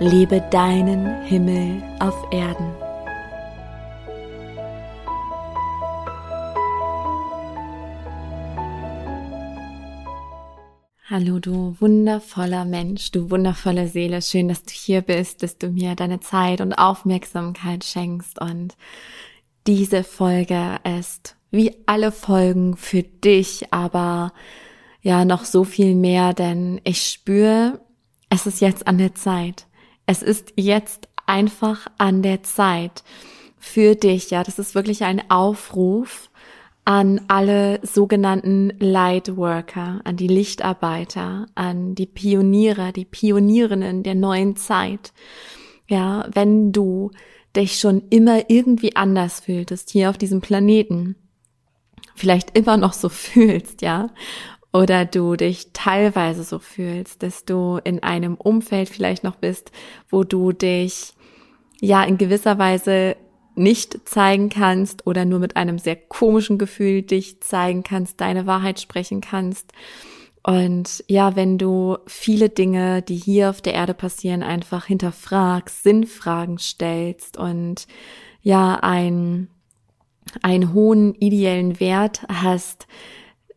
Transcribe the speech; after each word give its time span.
Lebe 0.00 0.40
deinen 0.50 1.22
Himmel 1.22 1.80
auf 2.00 2.16
Erden. 2.32 2.74
Hallo, 11.08 11.38
du 11.38 11.76
wundervoller 11.78 12.64
Mensch, 12.64 13.12
du 13.12 13.30
wundervolle 13.30 13.86
Seele. 13.86 14.20
Schön, 14.20 14.48
dass 14.48 14.64
du 14.64 14.72
hier 14.72 15.00
bist, 15.00 15.44
dass 15.44 15.58
du 15.58 15.68
mir 15.68 15.94
deine 15.94 16.18
Zeit 16.18 16.60
und 16.60 16.72
Aufmerksamkeit 16.72 17.84
schenkst. 17.84 18.40
Und 18.40 18.76
diese 19.68 20.02
Folge 20.02 20.80
ist 20.98 21.36
wie 21.52 21.72
alle 21.86 22.10
Folgen 22.10 22.76
für 22.76 23.04
dich, 23.04 23.72
aber 23.72 24.32
ja, 25.02 25.24
noch 25.24 25.44
so 25.44 25.62
viel 25.62 25.94
mehr, 25.94 26.34
denn 26.34 26.80
ich 26.82 27.02
spüre, 27.06 27.80
es 28.28 28.46
ist 28.46 28.60
jetzt 28.60 28.88
an 28.88 28.98
der 28.98 29.14
Zeit. 29.14 29.68
Es 30.06 30.22
ist 30.22 30.52
jetzt 30.56 31.08
einfach 31.26 31.86
an 31.98 32.22
der 32.22 32.42
Zeit 32.42 33.02
für 33.58 33.94
dich. 33.94 34.30
Ja, 34.30 34.44
das 34.44 34.58
ist 34.58 34.74
wirklich 34.74 35.04
ein 35.04 35.30
Aufruf 35.30 36.30
an 36.84 37.22
alle 37.28 37.80
sogenannten 37.82 38.74
Lightworker, 38.78 40.00
an 40.04 40.16
die 40.16 40.28
Lichtarbeiter, 40.28 41.46
an 41.54 41.94
die 41.94 42.06
Pioniere, 42.06 42.92
die 42.92 43.06
Pionierinnen 43.06 44.02
der 44.02 44.14
neuen 44.14 44.56
Zeit. 44.56 45.14
Ja, 45.88 46.26
wenn 46.32 46.72
du 46.72 47.10
dich 47.56 47.78
schon 47.78 48.02
immer 48.10 48.50
irgendwie 48.50 48.96
anders 48.96 49.40
fühltest 49.40 49.90
hier 49.90 50.10
auf 50.10 50.18
diesem 50.18 50.42
Planeten, 50.42 51.16
vielleicht 52.14 52.56
immer 52.56 52.76
noch 52.76 52.92
so 52.92 53.08
fühlst, 53.08 53.80
ja, 53.80 54.10
oder 54.74 55.04
du 55.04 55.36
dich 55.36 55.68
teilweise 55.72 56.42
so 56.42 56.58
fühlst, 56.58 57.22
dass 57.22 57.44
du 57.44 57.78
in 57.84 58.02
einem 58.02 58.34
Umfeld 58.34 58.88
vielleicht 58.88 59.22
noch 59.22 59.36
bist, 59.36 59.70
wo 60.10 60.24
du 60.24 60.50
dich 60.50 61.14
ja 61.80 62.02
in 62.02 62.18
gewisser 62.18 62.58
Weise 62.58 63.16
nicht 63.54 64.08
zeigen 64.08 64.48
kannst 64.48 65.06
oder 65.06 65.24
nur 65.24 65.38
mit 65.38 65.54
einem 65.54 65.78
sehr 65.78 65.94
komischen 65.94 66.58
Gefühl 66.58 67.02
dich 67.02 67.40
zeigen 67.40 67.84
kannst, 67.84 68.20
deine 68.20 68.46
Wahrheit 68.46 68.80
sprechen 68.80 69.20
kannst. 69.20 69.72
Und 70.42 71.04
ja, 71.06 71.36
wenn 71.36 71.56
du 71.56 71.96
viele 72.06 72.48
Dinge, 72.48 73.00
die 73.00 73.16
hier 73.16 73.50
auf 73.50 73.62
der 73.62 73.74
Erde 73.74 73.94
passieren, 73.94 74.42
einfach 74.42 74.86
hinterfragst, 74.86 75.84
Sinnfragen 75.84 76.58
stellst 76.58 77.38
und 77.38 77.86
ja, 78.42 78.74
ein, 78.82 79.46
einen 80.42 80.74
hohen 80.74 81.14
ideellen 81.14 81.78
Wert 81.78 82.26
hast, 82.28 82.88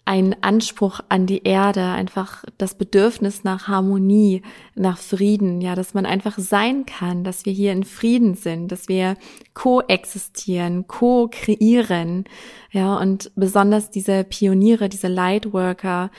ein 0.07 0.41
Anspruch 0.41 1.01
an 1.09 1.25
die 1.25 1.43
Erde, 1.43 1.83
einfach 1.83 2.45
das 2.57 2.75
Bedürfnis 2.75 3.43
nach 3.43 3.67
Harmonie, 3.67 4.41
nach 4.73 4.97
Frieden, 4.97 5.59
ja, 5.59 5.75
dass 5.75 5.93
man 5.93 6.05
einfach 6.05 6.37
sein 6.37 6.85
kann, 6.85 7.25
dass 7.25 7.45
wir 7.45 7.51
hier 7.51 7.73
in 7.73 7.83
Frieden 7.83 8.33
sind, 8.33 8.71
dass 8.71 8.87
wir 8.87 9.17
koexistieren, 9.53 10.87
co-kreieren, 10.87 12.23
ja, 12.71 12.95
und 12.97 13.31
besonders 13.35 13.91
diese 13.91 14.23
Pioniere, 14.23 14.87
diese 14.87 15.09
Lightworker, 15.09 16.09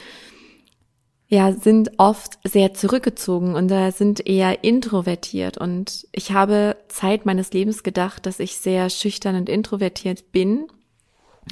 ja, 1.27 1.53
sind 1.53 1.93
oft 1.97 2.39
sehr 2.45 2.75
zurückgezogen 2.75 3.55
und 3.55 3.69
da 3.69 3.91
sind 3.91 4.27
eher 4.27 4.65
introvertiert. 4.65 5.57
Und 5.57 6.07
ich 6.13 6.33
habe 6.33 6.77
Zeit 6.89 7.25
meines 7.25 7.53
Lebens 7.53 7.83
gedacht, 7.83 8.27
dass 8.27 8.39
ich 8.39 8.59
sehr 8.59 8.91
schüchtern 8.91 9.37
und 9.37 9.49
introvertiert 9.49 10.31
bin 10.31 10.67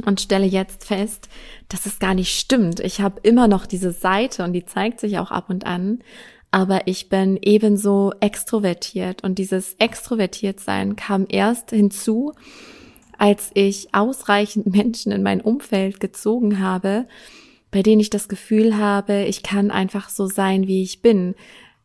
und 0.05 0.21
stelle 0.21 0.47
jetzt 0.47 0.84
fest, 0.84 1.29
dass 1.69 1.87
es 1.87 1.99
gar 1.99 2.15
nicht 2.15 2.39
stimmt. 2.39 2.81
Ich 2.81 3.01
habe 3.01 3.21
immer 3.23 3.49
noch 3.49 3.67
diese 3.67 3.93
Seite 3.93 4.45
und 4.45 4.53
die 4.53 4.65
zeigt 4.65 5.01
sich 5.01 5.19
auch 5.19 5.31
ab 5.31 5.51
und 5.51 5.67
an, 5.67 6.01
aber 6.51 6.87
ich 6.87 7.09
bin 7.09 7.39
ebenso 7.43 8.12
extrovertiert. 8.21 9.25
Und 9.25 9.39
dieses 9.39 9.75
extrovertiert 9.79 10.61
sein 10.61 10.97
kam 10.97 11.27
erst 11.29 11.71
hinzu, 11.71 12.33
als 13.19 13.51
ich 13.55 13.95
ausreichend 13.95 14.67
Menschen 14.75 15.12
in 15.12 15.23
mein 15.23 15.41
Umfeld 15.41 16.01
gezogen 16.01 16.61
habe, 16.61 17.07
bei 17.71 17.83
denen 17.83 18.01
ich 18.01 18.11
das 18.11 18.28
Gefühl 18.28 18.77
habe, 18.78 19.25
ich 19.25 19.43
kann 19.43 19.71
einfach 19.71 20.09
so 20.09 20.27
sein, 20.27 20.67
wie 20.67 20.83
ich 20.83 21.03
bin, 21.03 21.34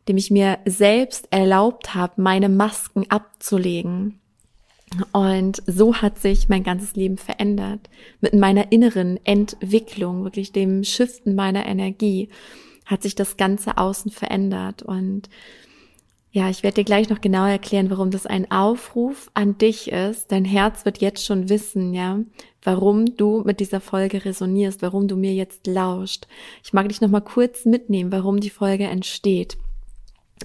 dem 0.08 0.16
ich 0.16 0.30
mir 0.30 0.58
selbst 0.64 1.28
erlaubt 1.30 1.94
habe, 1.94 2.20
meine 2.22 2.48
Masken 2.48 3.04
abzulegen 3.10 4.21
und 5.12 5.62
so 5.66 5.94
hat 5.96 6.18
sich 6.18 6.48
mein 6.48 6.64
ganzes 6.64 6.94
Leben 6.94 7.16
verändert. 7.16 7.88
Mit 8.20 8.34
meiner 8.34 8.72
inneren 8.72 9.18
Entwicklung, 9.24 10.24
wirklich 10.24 10.52
dem 10.52 10.84
Shiften 10.84 11.34
meiner 11.34 11.66
Energie, 11.66 12.28
hat 12.84 13.02
sich 13.02 13.14
das 13.14 13.36
ganze 13.36 13.78
Außen 13.78 14.10
verändert. 14.10 14.82
Und 14.82 15.28
ja, 16.30 16.48
ich 16.48 16.62
werde 16.62 16.76
dir 16.76 16.84
gleich 16.84 17.10
noch 17.10 17.20
genauer 17.20 17.48
erklären, 17.48 17.90
warum 17.90 18.10
das 18.10 18.26
ein 18.26 18.50
Aufruf 18.50 19.30
an 19.34 19.58
dich 19.58 19.92
ist. 19.92 20.32
Dein 20.32 20.44
Herz 20.44 20.84
wird 20.84 20.98
jetzt 20.98 21.24
schon 21.24 21.48
wissen, 21.48 21.92
ja, 21.92 22.20
warum 22.62 23.16
du 23.16 23.42
mit 23.44 23.60
dieser 23.60 23.80
Folge 23.80 24.24
resonierst, 24.24 24.82
warum 24.82 25.08
du 25.08 25.16
mir 25.16 25.34
jetzt 25.34 25.66
lauscht. 25.66 26.26
Ich 26.64 26.72
mag 26.72 26.88
dich 26.88 27.00
noch 27.00 27.10
mal 27.10 27.20
kurz 27.20 27.64
mitnehmen, 27.64 28.12
warum 28.12 28.40
die 28.40 28.50
Folge 28.50 28.84
entsteht. 28.84 29.58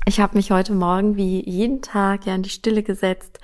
Ich 0.06 0.19
habe 0.19 0.38
mich 0.38 0.52
heute 0.52 0.74
Morgen 0.74 1.18
wie 1.18 1.47
jeden 1.50 1.81
Tag 1.81 2.25
ja 2.25 2.35
in 2.35 2.44
die 2.44 2.50
Stille 2.50 2.84
gesetzt 2.84 3.40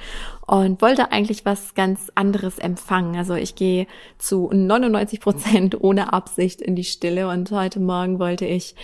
und 0.46 0.82
wollte 0.82 1.12
eigentlich 1.12 1.46
was 1.46 1.74
ganz 1.74 2.12
anderes 2.16 2.60
empfangen. 2.60 3.16
Also 3.18 3.34
ich 3.34 3.56
gehe 3.56 3.88
zu 4.18 4.50
99 4.52 5.20
Prozent 5.20 5.78
ohne 5.82 6.14
Absicht 6.14 6.62
in 6.62 6.76
die 6.76 6.84
Stille 6.84 7.28
und 7.28 7.52
heute 7.52 7.80
Morgen 7.80 8.20
wollte 8.20 8.46
ich 8.46 8.76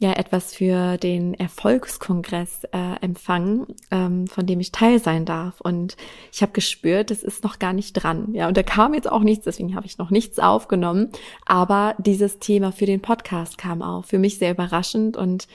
ja 0.00 0.12
etwas 0.12 0.54
für 0.54 0.96
den 0.96 1.34
Erfolgskongress 1.34 2.64
äh, 2.72 3.00
empfangen, 3.00 3.66
ähm, 3.90 4.26
von 4.28 4.46
dem 4.46 4.60
ich 4.60 4.70
teil 4.70 5.00
sein 5.00 5.24
darf. 5.24 5.60
Und 5.60 5.96
ich 6.32 6.40
habe 6.40 6.52
gespürt, 6.52 7.10
es 7.10 7.22
ist 7.22 7.42
noch 7.42 7.58
gar 7.58 7.72
nicht 7.72 7.94
dran. 7.94 8.32
Ja, 8.32 8.46
und 8.48 8.56
da 8.56 8.62
kam 8.62 8.94
jetzt 8.94 9.10
auch 9.10 9.22
nichts, 9.22 9.44
deswegen 9.44 9.74
habe 9.74 9.86
ich 9.86 9.98
noch 9.98 10.10
nichts 10.10 10.38
aufgenommen. 10.38 11.10
Aber 11.46 11.94
dieses 11.98 12.38
Thema 12.38 12.70
für 12.70 12.86
den 12.86 13.02
Podcast 13.02 13.58
kam 13.58 13.82
auf. 13.82 14.06
Für 14.06 14.18
mich 14.18 14.38
sehr 14.38 14.52
überraschend 14.52 15.16
und 15.16 15.48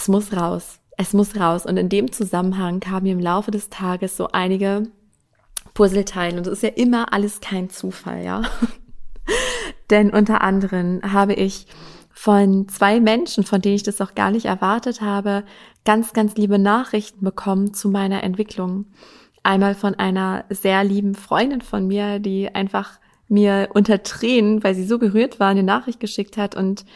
es 0.00 0.08
muss 0.08 0.32
raus. 0.32 0.80
Es 0.96 1.12
muss 1.12 1.38
raus. 1.38 1.66
Und 1.66 1.76
in 1.76 1.90
dem 1.90 2.10
Zusammenhang 2.10 2.80
kamen 2.80 3.02
mir 3.02 3.12
im 3.12 3.20
Laufe 3.20 3.50
des 3.50 3.68
Tages 3.68 4.16
so 4.16 4.28
einige 4.32 4.84
Puzzleteile. 5.74 6.38
Und 6.38 6.46
es 6.46 6.54
ist 6.54 6.62
ja 6.62 6.70
immer 6.70 7.12
alles 7.12 7.40
kein 7.40 7.68
Zufall, 7.68 8.24
ja. 8.24 8.42
Denn 9.90 10.10
unter 10.10 10.40
anderem 10.40 11.00
habe 11.02 11.34
ich 11.34 11.66
von 12.10 12.66
zwei 12.68 12.98
Menschen, 12.98 13.44
von 13.44 13.60
denen 13.60 13.76
ich 13.76 13.82
das 13.82 14.00
auch 14.00 14.14
gar 14.14 14.30
nicht 14.30 14.46
erwartet 14.46 15.02
habe, 15.02 15.44
ganz, 15.84 16.14
ganz 16.14 16.34
liebe 16.36 16.58
Nachrichten 16.58 17.22
bekommen 17.22 17.74
zu 17.74 17.90
meiner 17.90 18.22
Entwicklung. 18.22 18.86
Einmal 19.42 19.74
von 19.74 19.94
einer 19.94 20.44
sehr 20.48 20.82
lieben 20.82 21.14
Freundin 21.14 21.60
von 21.60 21.86
mir, 21.86 22.20
die 22.20 22.54
einfach 22.54 22.98
mir 23.28 23.68
unter 23.74 24.02
Tränen, 24.02 24.64
weil 24.64 24.74
sie 24.74 24.84
so 24.84 24.98
gerührt 24.98 25.40
war, 25.40 25.48
eine 25.48 25.62
Nachricht 25.62 26.00
geschickt 26.00 26.38
hat 26.38 26.56
und 26.56 26.86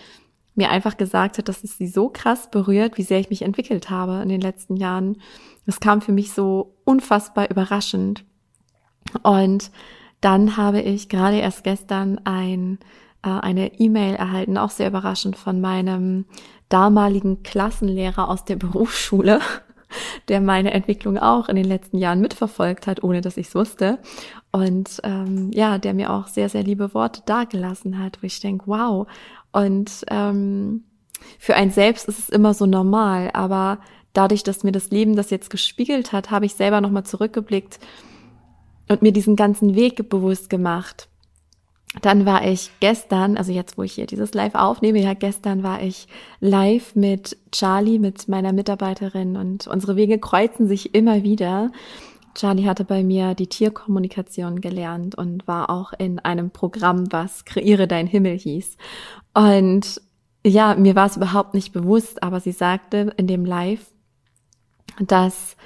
mir 0.54 0.70
einfach 0.70 0.96
gesagt 0.96 1.38
hat, 1.38 1.48
dass 1.48 1.64
es 1.64 1.78
sie 1.78 1.88
so 1.88 2.08
krass 2.08 2.50
berührt, 2.50 2.96
wie 2.96 3.02
sehr 3.02 3.20
ich 3.20 3.30
mich 3.30 3.42
entwickelt 3.42 3.90
habe 3.90 4.22
in 4.22 4.28
den 4.28 4.40
letzten 4.40 4.76
Jahren. 4.76 5.16
Das 5.66 5.80
kam 5.80 6.00
für 6.00 6.12
mich 6.12 6.32
so 6.32 6.76
unfassbar 6.84 7.50
überraschend. 7.50 8.24
Und 9.22 9.70
dann 10.20 10.56
habe 10.56 10.80
ich 10.80 11.08
gerade 11.08 11.38
erst 11.38 11.64
gestern 11.64 12.20
ein, 12.24 12.78
äh, 13.22 13.28
eine 13.28 13.78
E-Mail 13.80 14.14
erhalten, 14.14 14.56
auch 14.56 14.70
sehr 14.70 14.88
überraschend 14.88 15.36
von 15.36 15.60
meinem 15.60 16.24
damaligen 16.68 17.42
Klassenlehrer 17.42 18.28
aus 18.28 18.44
der 18.44 18.56
Berufsschule, 18.64 19.40
der 20.28 20.40
meine 20.40 20.72
Entwicklung 20.72 21.18
auch 21.18 21.48
in 21.48 21.56
den 21.56 21.64
letzten 21.64 21.98
Jahren 21.98 22.20
mitverfolgt 22.20 22.86
hat, 22.86 23.02
ohne 23.02 23.20
dass 23.20 23.36
ich 23.36 23.48
es 23.48 23.54
wusste. 23.54 23.98
Und 24.52 25.00
ähm, 25.04 25.50
ja, 25.52 25.78
der 25.78 25.94
mir 25.94 26.12
auch 26.12 26.28
sehr, 26.28 26.48
sehr 26.48 26.62
liebe 26.62 26.94
Worte 26.94 27.22
dargelassen 27.26 27.98
hat, 27.98 28.22
wo 28.22 28.26
ich 28.26 28.40
denke, 28.40 28.64
wow, 28.66 29.06
und 29.52 30.04
ähm, 30.10 30.84
für 31.38 31.54
ein 31.54 31.70
selbst 31.70 32.08
ist 32.08 32.18
es 32.18 32.28
immer 32.28 32.54
so 32.54 32.66
normal, 32.66 33.30
aber 33.32 33.78
dadurch, 34.12 34.42
dass 34.42 34.64
mir 34.64 34.72
das 34.72 34.90
Leben 34.90 35.16
das 35.16 35.30
jetzt 35.30 35.50
gespiegelt 35.50 36.12
hat, 36.12 36.30
habe 36.30 36.46
ich 36.46 36.54
selber 36.54 36.80
nochmal 36.80 37.04
zurückgeblickt 37.04 37.78
und 38.88 39.02
mir 39.02 39.12
diesen 39.12 39.36
ganzen 39.36 39.74
Weg 39.74 40.08
bewusst 40.08 40.50
gemacht, 40.50 41.08
dann 42.02 42.26
war 42.26 42.44
ich 42.46 42.70
gestern, 42.80 43.36
also 43.36 43.52
jetzt, 43.52 43.78
wo 43.78 43.82
ich 43.82 43.92
hier 43.92 44.06
dieses 44.06 44.34
Live 44.34 44.54
aufnehme, 44.54 45.00
ja, 45.00 45.14
gestern 45.14 45.62
war 45.62 45.82
ich 45.82 46.08
live 46.40 46.96
mit 46.96 47.36
Charlie, 47.52 47.98
mit 47.98 48.28
meiner 48.28 48.52
Mitarbeiterin 48.52 49.36
und 49.36 49.66
unsere 49.66 49.96
Wege 49.96 50.18
kreuzen 50.18 50.66
sich 50.66 50.94
immer 50.94 51.22
wieder. 51.22 51.70
Charlie 52.34 52.66
hatte 52.66 52.84
bei 52.84 53.04
mir 53.04 53.34
die 53.34 53.46
Tierkommunikation 53.46 54.60
gelernt 54.60 55.14
und 55.14 55.46
war 55.46 55.70
auch 55.70 55.92
in 55.96 56.18
einem 56.18 56.50
Programm, 56.50 57.12
was 57.12 57.44
Kreiere 57.44 57.86
dein 57.86 58.08
Himmel 58.08 58.36
hieß. 58.36 58.76
Und 59.34 60.00
ja, 60.44 60.74
mir 60.74 60.96
war 60.96 61.06
es 61.06 61.16
überhaupt 61.16 61.54
nicht 61.54 61.72
bewusst, 61.72 62.22
aber 62.22 62.40
sie 62.40 62.52
sagte 62.52 63.12
in 63.16 63.28
dem 63.28 63.44
Live, 63.44 63.92
dass 64.98 65.56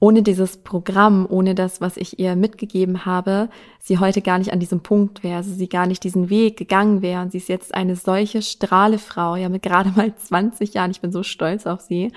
ohne 0.00 0.22
dieses 0.22 0.56
Programm, 0.56 1.26
ohne 1.28 1.54
das, 1.54 1.82
was 1.82 1.98
ich 1.98 2.18
ihr 2.18 2.34
mitgegeben 2.34 3.04
habe, 3.04 3.50
sie 3.78 3.98
heute 3.98 4.22
gar 4.22 4.38
nicht 4.38 4.50
an 4.52 4.58
diesem 4.58 4.80
Punkt 4.80 5.22
wäre, 5.22 5.36
also 5.36 5.52
sie 5.52 5.68
gar 5.68 5.86
nicht 5.86 6.02
diesen 6.02 6.30
Weg 6.30 6.56
gegangen 6.56 7.02
wäre. 7.02 7.20
Und 7.20 7.32
sie 7.32 7.38
ist 7.38 7.50
jetzt 7.50 7.74
eine 7.74 7.96
solche 7.96 8.40
Strahlefrau, 8.40 9.36
ja, 9.36 9.50
mit 9.50 9.62
gerade 9.62 9.90
mal 9.90 10.14
20 10.16 10.72
Jahren. 10.72 10.90
Ich 10.90 11.02
bin 11.02 11.12
so 11.12 11.22
stolz 11.22 11.66
auf 11.66 11.82
sie, 11.82 12.12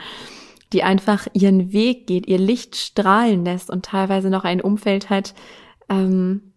die 0.72 0.82
einfach 0.82 1.28
ihren 1.34 1.74
Weg 1.74 2.08
geht, 2.08 2.26
ihr 2.26 2.40
Licht 2.40 2.78
strahlen 2.78 3.44
lässt 3.44 3.70
und 3.70 3.86
teilweise 3.86 4.30
noch 4.30 4.46
ein 4.46 4.62
Umfeld 4.62 5.10
hat, 5.10 5.34
ähm, 5.90 6.54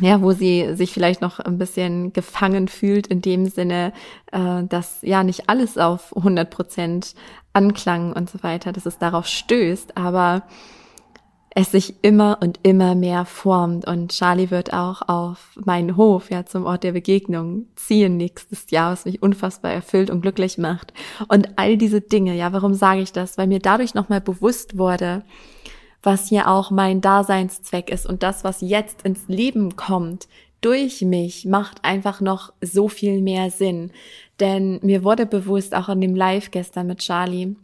ja, 0.00 0.20
wo 0.20 0.32
sie 0.32 0.74
sich 0.74 0.92
vielleicht 0.92 1.22
noch 1.22 1.38
ein 1.38 1.58
bisschen 1.58 2.12
gefangen 2.12 2.66
fühlt 2.68 3.06
in 3.06 3.22
dem 3.22 3.46
Sinne, 3.46 3.92
äh, 4.32 4.64
dass 4.64 4.98
ja 5.02 5.22
nicht 5.22 5.48
alles 5.48 5.78
auf 5.78 6.14
100 6.14 6.50
Prozent 6.50 7.14
Anklang 7.56 8.12
und 8.12 8.28
so 8.28 8.42
weiter, 8.42 8.72
dass 8.72 8.86
es 8.86 8.98
darauf 8.98 9.26
stößt, 9.26 9.96
aber 9.96 10.42
es 11.58 11.70
sich 11.70 11.94
immer 12.02 12.36
und 12.42 12.60
immer 12.64 12.94
mehr 12.94 13.24
formt 13.24 13.86
und 13.86 14.12
Charlie 14.12 14.50
wird 14.50 14.74
auch 14.74 15.00
auf 15.08 15.58
meinen 15.64 15.96
Hof, 15.96 16.30
ja, 16.30 16.44
zum 16.44 16.66
Ort 16.66 16.84
der 16.84 16.92
Begegnung 16.92 17.64
ziehen 17.76 18.18
nächstes 18.18 18.70
Jahr, 18.70 18.92
was 18.92 19.06
mich 19.06 19.22
unfassbar 19.22 19.72
erfüllt 19.72 20.10
und 20.10 20.20
glücklich 20.20 20.58
macht. 20.58 20.92
Und 21.28 21.56
all 21.56 21.78
diese 21.78 22.02
Dinge, 22.02 22.36
ja, 22.36 22.52
warum 22.52 22.74
sage 22.74 23.00
ich 23.00 23.12
das? 23.12 23.38
Weil 23.38 23.46
mir 23.46 23.58
dadurch 23.58 23.94
nochmal 23.94 24.20
bewusst 24.20 24.76
wurde, 24.76 25.24
was 26.02 26.28
hier 26.28 26.48
auch 26.50 26.70
mein 26.70 27.00
Daseinszweck 27.00 27.90
ist 27.90 28.06
und 28.06 28.22
das, 28.22 28.44
was 28.44 28.60
jetzt 28.60 29.00
ins 29.00 29.26
Leben 29.26 29.76
kommt, 29.76 30.28
durch 30.60 31.02
mich 31.02 31.44
macht 31.44 31.84
einfach 31.84 32.20
noch 32.20 32.52
so 32.60 32.88
viel 32.88 33.20
mehr 33.20 33.50
Sinn. 33.50 33.92
Denn 34.40 34.78
mir 34.82 35.04
wurde 35.04 35.26
bewusst, 35.26 35.74
auch 35.74 35.88
in 35.88 36.00
dem 36.00 36.14
Live 36.14 36.50
gestern 36.50 36.86
mit 36.86 36.98
Charlie, 36.98 37.56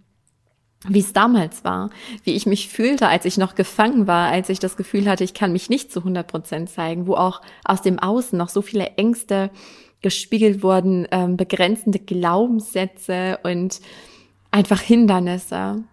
wie 0.88 0.98
es 0.98 1.12
damals 1.12 1.64
war, 1.64 1.90
wie 2.24 2.32
ich 2.32 2.46
mich 2.46 2.68
fühlte, 2.68 3.08
als 3.08 3.24
ich 3.24 3.38
noch 3.38 3.54
gefangen 3.54 4.06
war, 4.06 4.30
als 4.30 4.48
ich 4.48 4.58
das 4.58 4.76
Gefühl 4.76 5.08
hatte, 5.08 5.24
ich 5.24 5.34
kann 5.34 5.52
mich 5.52 5.70
nicht 5.70 5.92
zu 5.92 6.00
100 6.00 6.26
Prozent 6.26 6.70
zeigen, 6.70 7.06
wo 7.06 7.14
auch 7.14 7.40
aus 7.64 7.82
dem 7.82 7.98
Außen 7.98 8.36
noch 8.36 8.48
so 8.48 8.62
viele 8.62 8.86
Ängste 8.96 9.50
gespiegelt 10.00 10.62
wurden, 10.62 11.06
ähm, 11.12 11.36
begrenzende 11.36 12.00
Glaubenssätze 12.00 13.38
und 13.44 13.80
einfach 14.50 14.80
Hindernisse. 14.80 15.84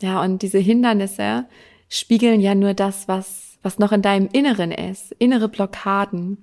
Ja, 0.00 0.22
und 0.22 0.42
diese 0.42 0.58
Hindernisse, 0.58 1.46
spiegeln 1.88 2.40
ja 2.40 2.54
nur 2.54 2.74
das, 2.74 3.08
was, 3.08 3.47
was 3.62 3.78
noch 3.78 3.92
in 3.92 4.02
deinem 4.02 4.28
Inneren 4.32 4.72
ist, 4.72 5.12
innere 5.18 5.48
Blockaden, 5.48 6.38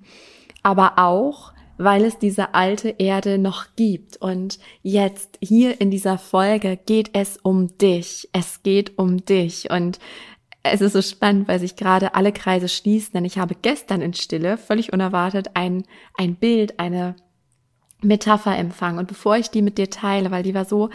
aber 0.62 0.98
auch, 0.98 1.52
weil 1.78 2.04
es 2.04 2.18
diese 2.18 2.54
alte 2.54 2.88
Erde 2.98 3.38
noch 3.38 3.66
gibt. 3.76 4.16
Und 4.16 4.58
jetzt 4.82 5.38
hier 5.40 5.80
in 5.80 5.90
dieser 5.90 6.18
Folge 6.18 6.76
geht 6.76 7.10
es 7.12 7.36
um 7.36 7.76
dich. 7.78 8.28
Es 8.32 8.62
geht 8.62 8.98
um 8.98 9.24
dich. 9.24 9.70
Und 9.70 9.98
es 10.62 10.80
ist 10.80 10.94
so 10.94 11.02
spannend, 11.02 11.48
weil 11.48 11.60
sich 11.60 11.76
gerade 11.76 12.14
alle 12.14 12.32
Kreise 12.32 12.68
schließen, 12.68 13.12
denn 13.14 13.24
ich 13.24 13.38
habe 13.38 13.54
gestern 13.60 14.00
in 14.00 14.14
Stille 14.14 14.56
völlig 14.58 14.92
unerwartet 14.92 15.50
ein, 15.54 15.84
ein 16.16 16.34
Bild, 16.36 16.80
eine 16.80 17.14
Metapher 18.02 18.56
empfangen. 18.56 18.98
Und 18.98 19.08
bevor 19.08 19.36
ich 19.36 19.50
die 19.50 19.62
mit 19.62 19.78
dir 19.78 19.90
teile, 19.90 20.30
weil 20.30 20.42
die 20.42 20.54
war 20.54 20.64
so 20.64 20.90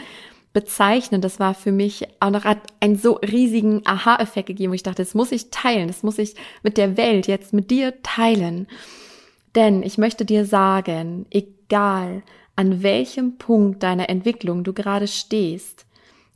bezeichnend. 0.52 1.24
Das 1.24 1.40
war 1.40 1.54
für 1.54 1.72
mich 1.72 2.06
auch 2.20 2.30
noch 2.30 2.44
einen 2.80 2.96
so 2.96 3.14
riesigen 3.14 3.82
Aha-Effekt 3.86 4.46
gegeben, 4.46 4.72
wo 4.72 4.74
ich 4.74 4.82
dachte, 4.82 5.02
das 5.02 5.14
muss 5.14 5.32
ich 5.32 5.50
teilen, 5.50 5.88
das 5.88 6.02
muss 6.02 6.18
ich 6.18 6.34
mit 6.62 6.76
der 6.76 6.96
Welt 6.96 7.26
jetzt 7.26 7.52
mit 7.52 7.70
dir 7.70 8.02
teilen. 8.02 8.66
Denn 9.54 9.82
ich 9.82 9.98
möchte 9.98 10.24
dir 10.24 10.44
sagen, 10.44 11.26
egal 11.30 12.22
an 12.56 12.82
welchem 12.82 13.38
Punkt 13.38 13.82
deiner 13.82 14.08
Entwicklung 14.08 14.64
du 14.64 14.72
gerade 14.72 15.08
stehst, 15.08 15.86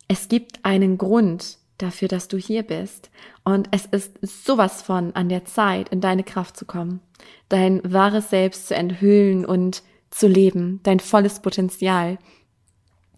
es 0.09 0.29
gibt 0.29 0.65
einen 0.65 0.99
Grund 0.99 1.59
dafür, 1.79 2.09
dass 2.09 2.29
du 2.29 2.39
hier 2.39 2.63
bist. 2.63 3.11
Und 3.45 3.69
es 3.71 3.87
ist 3.87 4.19
sowas 4.23 4.83
von 4.83 5.15
an 5.15 5.29
der 5.29 5.45
Zeit, 5.45 5.89
in 5.91 6.01
deine 6.01 6.25
Kraft 6.25 6.57
zu 6.57 6.65
kommen, 6.65 7.01
dein 7.49 7.81
wahres 7.85 8.31
Selbst 8.31 8.69
zu 8.69 8.75
enthüllen 8.75 9.45
und 9.45 9.83
zu 10.11 10.29
leben, 10.29 10.81
dein 10.83 11.01
volles 11.01 11.41
Potenzial. 11.41 12.19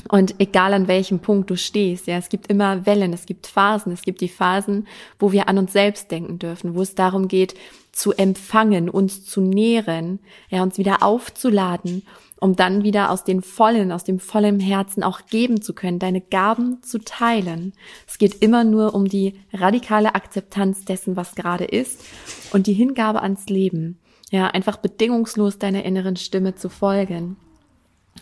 Und 0.06 0.36
egal 0.38 0.72
an 0.72 0.88
welchem 0.88 1.18
Punkt 1.18 1.50
du 1.50 1.56
stehst, 1.56 2.06
ja, 2.06 2.16
es 2.16 2.28
gibt 2.28 2.46
immer 2.46 2.86
Wellen, 2.86 3.12
es 3.12 3.26
gibt 3.26 3.46
Phasen, 3.46 3.92
es 3.92 4.02
gibt 4.02 4.20
die 4.20 4.28
Phasen, 4.28 4.86
wo 5.18 5.32
wir 5.32 5.48
an 5.48 5.58
uns 5.58 5.72
selbst 5.72 6.10
denken 6.10 6.38
dürfen, 6.38 6.74
wo 6.74 6.82
es 6.82 6.94
darum 6.94 7.28
geht, 7.28 7.54
zu 7.92 8.12
empfangen, 8.12 8.88
uns 8.88 9.26
zu 9.26 9.40
nähren, 9.40 10.20
ja, 10.50 10.62
uns 10.62 10.78
wieder 10.78 11.02
aufzuladen, 11.02 12.04
um 12.40 12.54
dann 12.54 12.84
wieder 12.84 13.10
aus 13.10 13.24
den 13.24 13.42
vollen, 13.42 13.90
aus 13.90 14.04
dem 14.04 14.20
vollen 14.20 14.60
Herzen 14.60 15.02
auch 15.02 15.26
geben 15.26 15.60
zu 15.60 15.74
können, 15.74 15.98
deine 15.98 16.20
Gaben 16.20 16.82
zu 16.82 17.00
teilen. 17.00 17.72
Es 18.06 18.18
geht 18.18 18.40
immer 18.40 18.62
nur 18.62 18.94
um 18.94 19.08
die 19.08 19.34
radikale 19.52 20.14
Akzeptanz 20.14 20.84
dessen, 20.84 21.16
was 21.16 21.34
gerade 21.34 21.64
ist 21.64 22.04
und 22.52 22.68
die 22.68 22.72
Hingabe 22.72 23.20
ans 23.22 23.46
Leben. 23.46 23.98
Ja, 24.30 24.46
einfach 24.46 24.76
bedingungslos 24.76 25.58
deiner 25.58 25.84
inneren 25.84 26.16
Stimme 26.16 26.54
zu 26.54 26.68
folgen. 26.68 27.36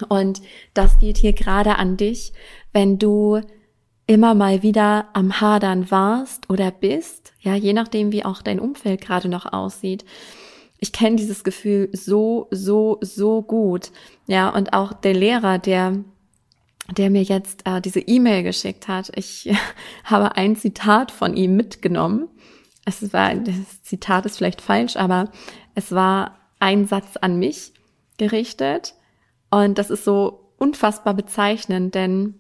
Und 0.02 0.43
das 0.75 0.98
geht 0.98 1.19
hier 1.19 1.32
gerade 1.32 1.76
an 1.76 1.96
dich, 1.96 2.32
wenn 2.72 2.98
du 2.98 3.40
immer 4.06 4.34
mal 4.34 4.62
wieder 4.62 5.08
am 5.14 5.40
Hadern 5.40 5.90
warst 5.90 6.48
oder 6.48 6.70
bist, 6.70 7.32
ja, 7.40 7.54
je 7.54 7.72
nachdem, 7.72 8.12
wie 8.12 8.25
auch 8.25 8.43
dein 8.43 8.60
Umfeld 8.60 9.00
gerade 9.00 9.28
noch 9.28 9.52
aussieht. 9.52 10.04
Ich 10.78 10.93
kenne 10.93 11.16
dieses 11.16 11.43
Gefühl 11.43 11.88
so, 11.93 12.48
so, 12.50 12.98
so 13.00 13.43
gut. 13.43 13.90
Ja, 14.26 14.50
und 14.50 14.72
auch 14.72 14.93
der 14.93 15.14
Lehrer, 15.14 15.58
der 15.58 16.04
der 16.90 17.10
mir 17.10 17.22
jetzt 17.22 17.66
äh, 17.66 17.81
diese 17.81 18.00
E-Mail 18.00 18.42
geschickt 18.42 18.88
hat. 18.88 19.10
Ich 19.16 19.50
habe 20.04 20.37
ein 20.37 20.56
Zitat 20.56 21.10
von 21.10 21.37
ihm 21.37 21.56
mitgenommen. 21.56 22.28
Es 22.84 23.12
war, 23.12 23.34
das 23.34 23.82
Zitat 23.82 24.26
ist 24.26 24.37
vielleicht 24.37 24.60
falsch, 24.60 24.96
aber 24.96 25.31
es 25.75 25.92
war 25.92 26.38
ein 26.60 26.87
Satz 26.87 27.16
an 27.16 27.38
mich 27.38 27.72
gerichtet. 28.16 28.94
Und 29.50 29.78
das 29.78 29.90
ist 29.90 30.04
so 30.04 30.52
unfassbar 30.59 31.14
bezeichnend, 31.14 31.94
denn 31.94 32.35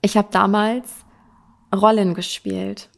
ich 0.00 0.16
habe 0.16 0.28
damals 0.30 0.90
Rollen 1.74 2.14
gespielt. 2.14 2.88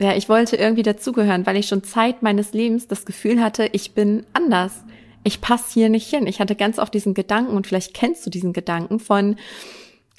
Ja, 0.00 0.14
ich 0.14 0.28
wollte 0.28 0.56
irgendwie 0.56 0.82
dazugehören, 0.82 1.46
weil 1.46 1.56
ich 1.56 1.68
schon 1.68 1.82
Zeit 1.82 2.22
meines 2.22 2.52
Lebens 2.52 2.86
das 2.86 3.06
Gefühl 3.06 3.42
hatte, 3.42 3.68
ich 3.72 3.94
bin 3.94 4.26
anders. 4.32 4.84
Ich 5.24 5.40
passe 5.40 5.72
hier 5.72 5.88
nicht 5.88 6.08
hin. 6.08 6.26
Ich 6.26 6.38
hatte 6.38 6.54
ganz 6.54 6.78
oft 6.78 6.92
diesen 6.92 7.14
Gedanken 7.14 7.56
und 7.56 7.66
vielleicht 7.66 7.94
kennst 7.94 8.26
du 8.26 8.30
diesen 8.30 8.52
Gedanken 8.52 9.00
von, 9.00 9.36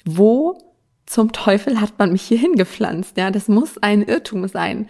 wo 0.04 0.58
zum 1.06 1.32
Teufel 1.32 1.80
hat 1.80 1.98
man 1.98 2.12
mich 2.12 2.22
hier 2.22 2.38
hingepflanzt? 2.38 3.16
Ja, 3.16 3.30
das 3.30 3.48
muss 3.48 3.78
ein 3.78 4.02
Irrtum 4.02 4.46
sein. 4.48 4.88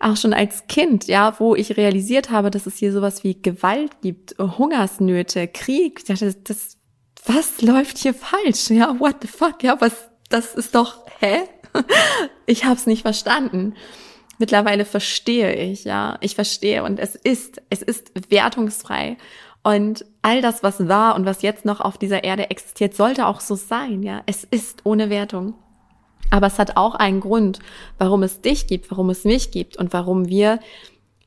Auch 0.00 0.16
schon 0.16 0.34
als 0.34 0.66
Kind, 0.66 1.06
ja, 1.06 1.38
wo 1.38 1.54
ich 1.54 1.76
realisiert 1.76 2.30
habe, 2.30 2.50
dass 2.50 2.66
es 2.66 2.76
hier 2.76 2.92
sowas 2.92 3.22
wie 3.24 3.40
Gewalt 3.40 4.00
gibt, 4.02 4.36
Hungersnöte, 4.38 5.46
Krieg. 5.46 6.02
Ja, 6.08 6.16
das, 6.16 6.42
das 6.42 6.76
was 7.24 7.62
läuft 7.62 7.98
hier 7.98 8.14
falsch? 8.14 8.70
Ja, 8.70 8.98
what 8.98 9.16
the 9.22 9.28
fuck? 9.28 9.62
Ja, 9.62 9.80
was, 9.80 10.10
das 10.28 10.54
ist 10.54 10.74
doch, 10.74 11.04
hä? 11.20 11.42
Ich 12.46 12.64
hab's 12.64 12.86
nicht 12.86 13.02
verstanden. 13.02 13.74
Mittlerweile 14.38 14.84
verstehe 14.84 15.54
ich, 15.54 15.84
ja, 15.84 16.18
ich 16.20 16.34
verstehe 16.34 16.82
und 16.84 17.00
es 17.00 17.14
ist, 17.14 17.62
es 17.70 17.82
ist 17.82 18.12
wertungsfrei. 18.30 19.16
Und 19.62 20.04
all 20.22 20.42
das, 20.42 20.62
was 20.62 20.88
war 20.88 21.14
und 21.14 21.24
was 21.24 21.42
jetzt 21.42 21.64
noch 21.64 21.80
auf 21.80 21.96
dieser 21.96 22.22
Erde 22.22 22.50
existiert, 22.50 22.94
sollte 22.94 23.26
auch 23.26 23.40
so 23.40 23.54
sein, 23.54 24.02
ja. 24.02 24.22
Es 24.26 24.44
ist 24.44 24.82
ohne 24.84 25.08
Wertung. 25.08 25.54
Aber 26.30 26.46
es 26.46 26.58
hat 26.58 26.76
auch 26.76 26.94
einen 26.94 27.20
Grund, 27.20 27.60
warum 27.98 28.22
es 28.22 28.40
dich 28.40 28.66
gibt, 28.66 28.90
warum 28.90 29.08
es 29.10 29.24
mich 29.24 29.50
gibt 29.50 29.76
und 29.76 29.92
warum 29.92 30.28
wir 30.28 30.60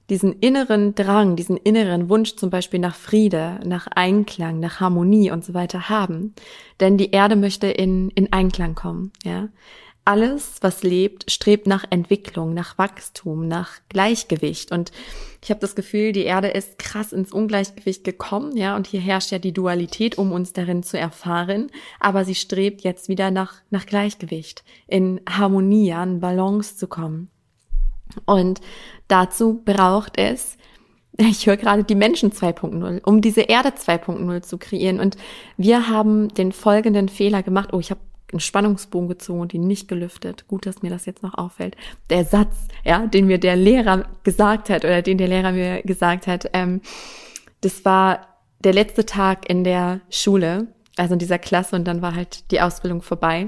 diesen 0.09 0.33
inneren 0.39 0.95
Drang, 0.95 1.35
diesen 1.35 1.57
inneren 1.57 2.09
Wunsch 2.09 2.35
zum 2.35 2.49
Beispiel 2.49 2.79
nach 2.79 2.95
Friede, 2.95 3.59
nach 3.65 3.87
Einklang, 3.87 4.59
nach 4.59 4.79
Harmonie 4.79 5.31
und 5.31 5.43
so 5.43 5.53
weiter 5.53 5.89
haben. 5.89 6.33
Denn 6.79 6.97
die 6.97 7.11
Erde 7.11 7.35
möchte 7.35 7.67
in, 7.67 8.09
in 8.11 8.31
Einklang 8.31 8.75
kommen, 8.75 9.11
ja. 9.23 9.49
Alles, 10.05 10.59
was 10.61 10.83
lebt, 10.83 11.29
strebt 11.29 11.67
nach 11.67 11.83
Entwicklung, 11.89 12.53
nach 12.53 12.77
Wachstum, 12.77 13.45
nach 13.45 13.71
Gleichgewicht. 13.89 14.71
Und 14.71 14.93
ich 15.43 15.49
habe 15.49 15.59
das 15.59 15.75
Gefühl, 15.75 16.13
die 16.13 16.23
Erde 16.23 16.47
ist 16.47 16.79
krass 16.79 17.11
ins 17.11 17.33
Ungleichgewicht 17.33 18.05
gekommen, 18.05 18.55
ja, 18.55 18.77
und 18.77 18.87
hier 18.87 19.01
herrscht 19.01 19.31
ja 19.31 19.39
die 19.39 19.51
Dualität, 19.51 20.17
um 20.17 20.31
uns 20.31 20.53
darin 20.53 20.81
zu 20.81 20.97
erfahren. 20.97 21.69
Aber 21.99 22.23
sie 22.23 22.35
strebt 22.35 22.83
jetzt 22.83 23.09
wieder 23.09 23.31
nach, 23.31 23.55
nach 23.69 23.85
Gleichgewicht, 23.85 24.63
in 24.87 25.19
Harmonie, 25.29 25.91
an 25.91 26.21
Balance 26.21 26.77
zu 26.77 26.87
kommen. 26.87 27.29
Und 28.25 28.61
dazu 29.07 29.61
braucht 29.63 30.17
es 30.17 30.57
ich 31.17 31.47
höre 31.47 31.57
gerade 31.57 31.83
die 31.83 31.95
Menschen 31.95 32.31
2.0, 32.31 33.01
um 33.03 33.21
diese 33.21 33.41
Erde 33.41 33.69
2.0 33.69 34.41
zu 34.41 34.57
kreieren. 34.57 34.99
Und 34.99 35.17
wir 35.57 35.87
haben 35.87 36.29
den 36.29 36.51
folgenden 36.51 37.09
Fehler 37.09 37.43
gemacht. 37.43 37.69
Oh, 37.73 37.79
ich 37.79 37.91
habe 37.91 38.01
einen 38.31 38.39
Spannungsbogen 38.39 39.07
gezogen 39.07 39.39
und 39.39 39.53
ihn 39.53 39.67
nicht 39.67 39.87
gelüftet. 39.87 40.47
Gut, 40.47 40.65
dass 40.65 40.81
mir 40.81 40.89
das 40.89 41.05
jetzt 41.05 41.23
noch 41.23 41.37
auffällt. 41.37 41.75
Der 42.09 42.25
Satz, 42.25 42.55
ja, 42.83 43.07
den 43.07 43.25
mir 43.25 43.39
der 43.39 43.55
Lehrer 43.55 44.05
gesagt 44.23 44.69
hat 44.69 44.83
oder 44.83 45.01
den 45.01 45.17
der 45.17 45.29
Lehrer 45.29 45.51
mir 45.53 45.81
gesagt 45.83 46.27
hat, 46.27 46.49
ähm, 46.53 46.81
das 47.61 47.85
war 47.85 48.27
der 48.59 48.73
letzte 48.73 49.05
Tag 49.05 49.49
in 49.49 49.63
der 49.63 50.01
Schule, 50.09 50.67
also 50.97 51.13
in 51.13 51.19
dieser 51.19 51.39
Klasse 51.39 51.75
und 51.75 51.85
dann 51.85 52.01
war 52.01 52.15
halt 52.15 52.51
die 52.51 52.59
Ausbildung 52.59 53.01
vorbei. 53.01 53.47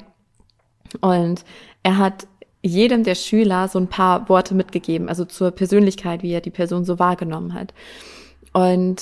Und 1.01 1.43
er 1.83 1.97
hat 1.97 2.27
jedem 2.61 3.03
der 3.03 3.15
Schüler 3.15 3.67
so 3.67 3.79
ein 3.79 3.87
paar 3.87 4.27
Worte 4.29 4.53
mitgegeben, 4.53 5.09
also 5.09 5.25
zur 5.25 5.51
Persönlichkeit, 5.51 6.23
wie 6.23 6.33
er 6.33 6.41
die 6.41 6.49
Person 6.49 6.83
so 6.85 6.99
wahrgenommen 6.99 7.53
hat. 7.53 7.73
Und 8.53 9.01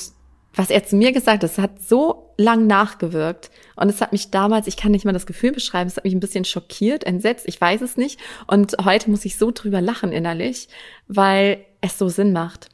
was 0.54 0.70
er 0.70 0.84
zu 0.84 0.96
mir 0.96 1.12
gesagt 1.12 1.44
hat, 1.44 1.50
es 1.50 1.60
hat 1.60 1.82
so 1.82 2.34
lang 2.38 2.68
nachgewirkt 2.68 3.52
und 3.76 3.90
es 3.90 4.02
hat 4.02 4.12
mich 4.12 4.32
damals, 4.32 4.68
ich 4.68 4.76
kann 4.76 4.92
nicht 4.92 5.06
mal 5.06 5.14
das 5.14 5.28
Gefühl 5.28 5.52
beschreiben, 5.52 5.88
es 5.88 5.98
hat 5.98 6.04
mich 6.04 6.14
ein 6.14 6.20
bisschen 6.20 6.46
schockiert, 6.46 7.04
entsetzt, 7.04 7.48
ich 7.48 7.62
weiß 7.62 7.82
es 7.82 7.96
nicht 7.96 8.20
und 8.48 8.76
heute 8.84 9.10
muss 9.12 9.26
ich 9.26 9.38
so 9.38 9.52
drüber 9.52 9.82
lachen 9.82 10.12
innerlich, 10.12 10.68
weil 11.08 11.64
es 11.82 11.98
so 11.98 12.10
Sinn 12.10 12.34
macht. 12.34 12.70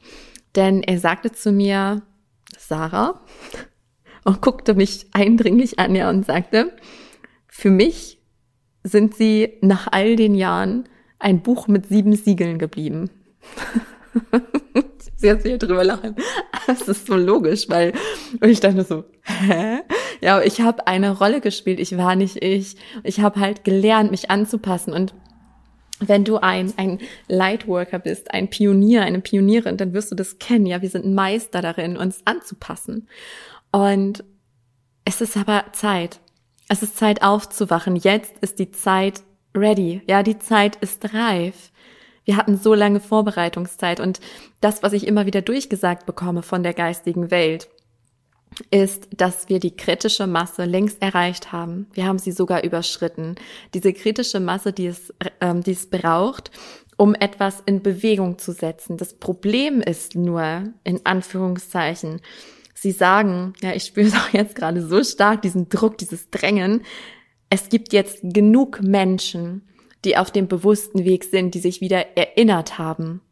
Denn 0.56 0.82
er 0.82 0.98
sagte 0.98 1.32
zu 1.32 1.52
mir, 1.52 2.02
Sarah, 2.58 3.20
und 4.24 4.40
guckte 4.40 4.74
mich 4.74 5.06
eindringlich 5.12 5.78
an 5.78 5.94
ja, 5.94 6.08
und 6.08 6.24
sagte, 6.24 6.72
für 7.48 7.70
mich 7.70 8.18
sind 8.84 9.14
sie 9.14 9.54
nach 9.62 9.88
all 9.90 10.14
den 10.14 10.34
Jahren 10.34 10.84
ein 11.18 11.42
Buch 11.42 11.66
mit 11.66 11.86
sieben 11.86 12.14
Siegeln 12.14 12.58
geblieben. 12.58 13.10
Sie 15.16 15.30
hat 15.30 15.42
sich 15.42 15.58
drüber 15.58 15.84
lachen. 15.84 16.14
Das 16.66 16.82
ist 16.82 17.06
so 17.06 17.16
logisch, 17.16 17.68
weil 17.68 17.92
und 18.40 18.48
ich 18.48 18.60
dachte 18.60 18.84
so, 18.84 19.04
hä? 19.22 19.80
Ja, 20.20 20.40
ich 20.42 20.60
habe 20.60 20.86
eine 20.86 21.18
Rolle 21.18 21.40
gespielt. 21.40 21.80
Ich 21.80 21.96
war 21.96 22.16
nicht 22.16 22.42
ich. 22.42 22.76
Ich 23.02 23.20
habe 23.20 23.40
halt 23.40 23.64
gelernt, 23.64 24.10
mich 24.10 24.30
anzupassen 24.30 24.92
und 24.92 25.14
wenn 26.00 26.24
du 26.24 26.38
ein, 26.38 26.72
ein 26.76 26.98
Lightworker 27.28 27.98
bist, 27.98 28.32
ein 28.32 28.50
Pionier, 28.50 29.02
eine 29.02 29.20
Pionierin, 29.20 29.76
dann 29.76 29.92
wirst 29.92 30.10
du 30.10 30.14
das 30.14 30.38
kennen. 30.38 30.66
Ja, 30.66 30.82
wir 30.82 30.90
sind 30.90 31.14
Meister 31.14 31.62
darin, 31.62 31.96
uns 31.96 32.22
anzupassen. 32.24 33.08
Und 33.70 34.24
es 35.04 35.20
ist 35.20 35.36
aber 35.36 35.66
Zeit. 35.72 36.20
Es 36.68 36.82
ist 36.82 36.96
Zeit 36.96 37.22
aufzuwachen. 37.22 37.96
Jetzt 37.96 38.38
ist 38.40 38.58
die 38.58 38.70
Zeit 38.70 39.22
ready. 39.54 40.02
Ja, 40.08 40.22
die 40.22 40.38
Zeit 40.38 40.76
ist 40.76 41.14
reif. 41.14 41.70
Wir 42.24 42.36
hatten 42.36 42.56
so 42.56 42.74
lange 42.74 43.00
Vorbereitungszeit 43.00 44.00
und 44.00 44.20
das, 44.60 44.82
was 44.82 44.94
ich 44.94 45.06
immer 45.06 45.26
wieder 45.26 45.42
durchgesagt 45.42 46.06
bekomme 46.06 46.42
von 46.42 46.62
der 46.62 46.72
geistigen 46.72 47.30
Welt, 47.30 47.68
ist, 48.70 49.08
dass 49.16 49.48
wir 49.48 49.60
die 49.60 49.76
kritische 49.76 50.26
Masse 50.26 50.64
längst 50.64 51.02
erreicht 51.02 51.52
haben. 51.52 51.86
Wir 51.92 52.06
haben 52.06 52.18
sie 52.18 52.32
sogar 52.32 52.64
überschritten. 52.64 53.34
Diese 53.74 53.92
kritische 53.92 54.40
Masse, 54.40 54.72
die 54.72 54.86
es, 54.86 55.12
ähm, 55.40 55.62
die 55.62 55.72
es 55.72 55.90
braucht, 55.90 56.50
um 56.96 57.14
etwas 57.14 57.62
in 57.66 57.82
Bewegung 57.82 58.38
zu 58.38 58.52
setzen. 58.52 58.96
Das 58.96 59.14
Problem 59.14 59.80
ist 59.80 60.14
nur, 60.14 60.72
in 60.84 61.00
Anführungszeichen, 61.04 62.20
Sie 62.84 62.92
sagen, 62.92 63.54
ja, 63.62 63.72
ich 63.72 63.84
spüre 63.84 64.08
es 64.08 64.14
auch 64.14 64.28
jetzt 64.34 64.54
gerade 64.56 64.86
so 64.86 65.02
stark, 65.02 65.40
diesen 65.40 65.70
Druck, 65.70 65.96
dieses 65.96 66.28
Drängen. 66.28 66.82
Es 67.48 67.70
gibt 67.70 67.94
jetzt 67.94 68.18
genug 68.22 68.82
Menschen, 68.82 69.66
die 70.04 70.18
auf 70.18 70.30
dem 70.30 70.48
bewussten 70.48 71.06
Weg 71.06 71.24
sind, 71.24 71.54
die 71.54 71.60
sich 71.60 71.80
wieder 71.80 72.14
erinnert 72.14 72.76
haben. 72.76 73.22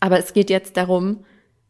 Aber 0.00 0.18
es 0.18 0.34
geht 0.34 0.50
jetzt 0.50 0.76
darum, 0.76 1.24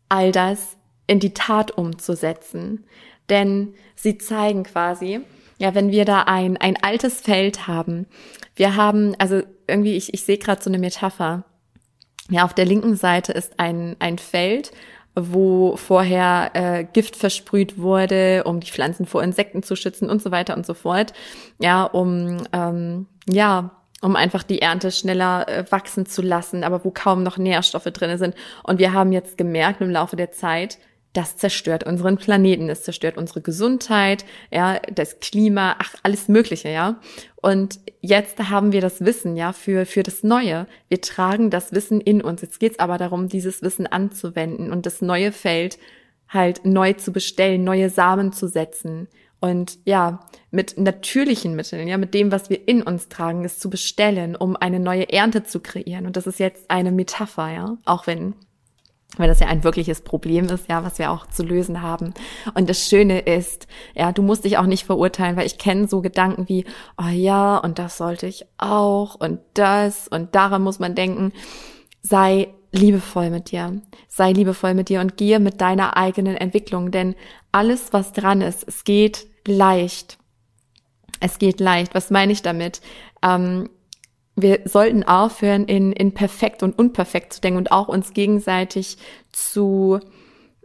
all 0.08 0.32
das 0.32 0.76
in 1.06 1.20
die 1.20 1.34
Tat 1.34 1.70
umzusetzen. 1.70 2.84
Denn 3.30 3.74
sie 3.94 4.18
zeigen 4.18 4.64
quasi, 4.64 5.20
ja, 5.58 5.76
wenn 5.76 5.92
wir 5.92 6.04
da 6.04 6.22
ein, 6.22 6.56
ein 6.56 6.82
altes 6.82 7.20
Feld 7.20 7.68
haben, 7.68 8.06
wir 8.56 8.74
haben, 8.74 9.14
also 9.20 9.42
irgendwie, 9.68 9.94
ich, 9.94 10.12
ich 10.12 10.24
sehe 10.24 10.38
gerade 10.38 10.60
so 10.60 10.68
eine 10.68 10.80
Metapher. 10.80 11.44
Ja, 12.28 12.44
auf 12.44 12.54
der 12.54 12.64
linken 12.64 12.96
Seite 12.96 13.30
ist 13.30 13.60
ein, 13.60 13.94
ein 14.00 14.18
Feld, 14.18 14.72
wo 15.14 15.76
vorher 15.76 16.50
äh, 16.54 16.84
Gift 16.84 17.16
versprüht 17.16 17.78
wurde, 17.78 18.44
um 18.44 18.60
die 18.60 18.70
Pflanzen 18.70 19.06
vor 19.06 19.22
Insekten 19.22 19.62
zu 19.62 19.76
schützen 19.76 20.08
und 20.10 20.22
so 20.22 20.30
weiter 20.30 20.56
und 20.56 20.64
so 20.64 20.74
fort. 20.74 21.12
Ja, 21.58 21.84
um 21.84 22.38
ähm, 22.52 23.06
ja 23.28 23.70
um 24.00 24.14
einfach 24.14 24.42
die 24.42 24.62
Ernte 24.62 24.92
schneller 24.92 25.48
äh, 25.48 25.64
wachsen 25.70 26.06
zu 26.06 26.22
lassen, 26.22 26.62
aber 26.62 26.84
wo 26.84 26.90
kaum 26.90 27.22
noch 27.22 27.36
Nährstoffe 27.36 27.84
drinne 27.84 28.18
sind. 28.18 28.34
Und 28.62 28.78
wir 28.78 28.92
haben 28.92 29.12
jetzt 29.12 29.36
gemerkt 29.36 29.80
im 29.80 29.90
Laufe 29.90 30.16
der 30.16 30.30
Zeit, 30.30 30.78
das 31.12 31.36
zerstört 31.36 31.84
unseren 31.84 32.16
Planeten, 32.16 32.68
es 32.68 32.82
zerstört 32.82 33.16
unsere 33.16 33.40
Gesundheit, 33.40 34.24
ja, 34.50 34.78
das 34.92 35.20
Klima, 35.20 35.76
ach, 35.78 35.94
alles 36.02 36.28
Mögliche, 36.28 36.68
ja. 36.68 37.00
Und 37.36 37.80
jetzt 38.00 38.38
haben 38.50 38.72
wir 38.72 38.80
das 38.80 39.04
Wissen, 39.04 39.36
ja, 39.36 39.52
für, 39.52 39.86
für 39.86 40.02
das 40.02 40.22
Neue. 40.22 40.66
Wir 40.88 41.00
tragen 41.00 41.50
das 41.50 41.72
Wissen 41.72 42.00
in 42.00 42.20
uns. 42.20 42.42
Jetzt 42.42 42.60
geht's 42.60 42.78
aber 42.78 42.98
darum, 42.98 43.28
dieses 43.28 43.62
Wissen 43.62 43.86
anzuwenden 43.86 44.72
und 44.72 44.86
das 44.86 45.00
neue 45.00 45.32
Feld 45.32 45.78
halt 46.28 46.64
neu 46.64 46.92
zu 46.92 47.12
bestellen, 47.12 47.64
neue 47.64 47.88
Samen 47.88 48.32
zu 48.32 48.48
setzen 48.48 49.08
und 49.40 49.78
ja, 49.84 50.20
mit 50.50 50.78
natürlichen 50.78 51.54
Mitteln, 51.54 51.86
ja, 51.86 51.96
mit 51.96 52.12
dem, 52.12 52.32
was 52.32 52.50
wir 52.50 52.66
in 52.66 52.82
uns 52.82 53.08
tragen, 53.08 53.44
es 53.44 53.58
zu 53.58 53.70
bestellen, 53.70 54.34
um 54.34 54.56
eine 54.56 54.80
neue 54.80 55.12
Ernte 55.12 55.44
zu 55.44 55.60
kreieren. 55.60 56.06
Und 56.06 56.16
das 56.16 56.26
ist 56.26 56.40
jetzt 56.40 56.70
eine 56.70 56.90
Metapher, 56.90 57.52
ja, 57.52 57.78
auch 57.84 58.06
wenn 58.06 58.34
weil 59.16 59.28
das 59.28 59.40
ja 59.40 59.46
ein 59.48 59.64
wirkliches 59.64 60.02
Problem 60.02 60.46
ist, 60.46 60.68
ja, 60.68 60.84
was 60.84 60.98
wir 60.98 61.10
auch 61.10 61.26
zu 61.26 61.42
lösen 61.42 61.82
haben. 61.82 62.12
Und 62.54 62.68
das 62.68 62.86
Schöne 62.86 63.20
ist, 63.20 63.66
ja, 63.94 64.12
du 64.12 64.22
musst 64.22 64.44
dich 64.44 64.58
auch 64.58 64.66
nicht 64.66 64.84
verurteilen, 64.84 65.36
weil 65.36 65.46
ich 65.46 65.58
kenne 65.58 65.88
so 65.88 66.02
Gedanken 66.02 66.48
wie, 66.48 66.64
oh 66.98 67.08
ja, 67.08 67.56
und 67.58 67.78
das 67.78 67.96
sollte 67.96 68.26
ich 68.26 68.44
auch 68.58 69.14
und 69.14 69.40
das 69.54 70.08
und 70.08 70.34
daran 70.34 70.62
muss 70.62 70.78
man 70.78 70.94
denken. 70.94 71.32
Sei 72.02 72.48
liebevoll 72.70 73.30
mit 73.30 73.50
dir. 73.50 73.80
Sei 74.08 74.32
liebevoll 74.32 74.74
mit 74.74 74.88
dir 74.88 75.00
und 75.00 75.16
gehe 75.16 75.40
mit 75.40 75.60
deiner 75.60 75.96
eigenen 75.96 76.36
Entwicklung, 76.36 76.90
denn 76.90 77.14
alles, 77.50 77.92
was 77.92 78.12
dran 78.12 78.40
ist, 78.40 78.66
es 78.68 78.84
geht 78.84 79.26
leicht. 79.46 80.18
Es 81.20 81.38
geht 81.38 81.60
leicht. 81.60 81.94
Was 81.94 82.10
meine 82.10 82.32
ich 82.32 82.42
damit? 82.42 82.80
Ähm, 83.22 83.70
wir 84.42 84.60
sollten 84.64 85.02
aufhören, 85.02 85.64
in, 85.64 85.92
in 85.92 86.12
perfekt 86.12 86.62
und 86.62 86.78
unperfekt 86.78 87.32
zu 87.32 87.40
denken 87.40 87.58
und 87.58 87.72
auch 87.72 87.88
uns 87.88 88.12
gegenseitig 88.12 88.96
zu 89.32 90.00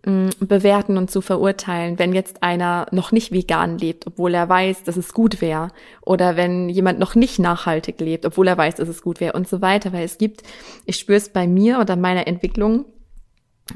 mm, 0.05 0.29
bewerten 0.39 0.97
und 0.97 1.09
zu 1.09 1.21
verurteilen, 1.21 1.99
wenn 1.99 2.13
jetzt 2.13 2.43
einer 2.43 2.87
noch 2.91 3.11
nicht 3.11 3.31
vegan 3.31 3.77
lebt, 3.77 4.07
obwohl 4.07 4.33
er 4.33 4.47
weiß, 4.47 4.83
dass 4.83 4.97
es 4.97 5.13
gut 5.13 5.41
wäre, 5.41 5.69
oder 6.01 6.35
wenn 6.35 6.69
jemand 6.69 6.99
noch 6.99 7.15
nicht 7.15 7.39
nachhaltig 7.39 7.99
lebt, 7.99 8.25
obwohl 8.25 8.47
er 8.47 8.57
weiß, 8.57 8.75
dass 8.75 8.89
es 8.89 9.01
gut 9.01 9.19
wäre 9.19 9.33
und 9.33 9.47
so 9.47 9.61
weiter, 9.61 9.91
weil 9.93 10.05
es 10.05 10.17
gibt, 10.17 10.43
ich 10.85 10.97
spüre 10.97 11.17
es 11.17 11.29
bei 11.29 11.47
mir 11.47 11.79
oder 11.79 11.95
meiner 11.95 12.27
Entwicklung, 12.27 12.85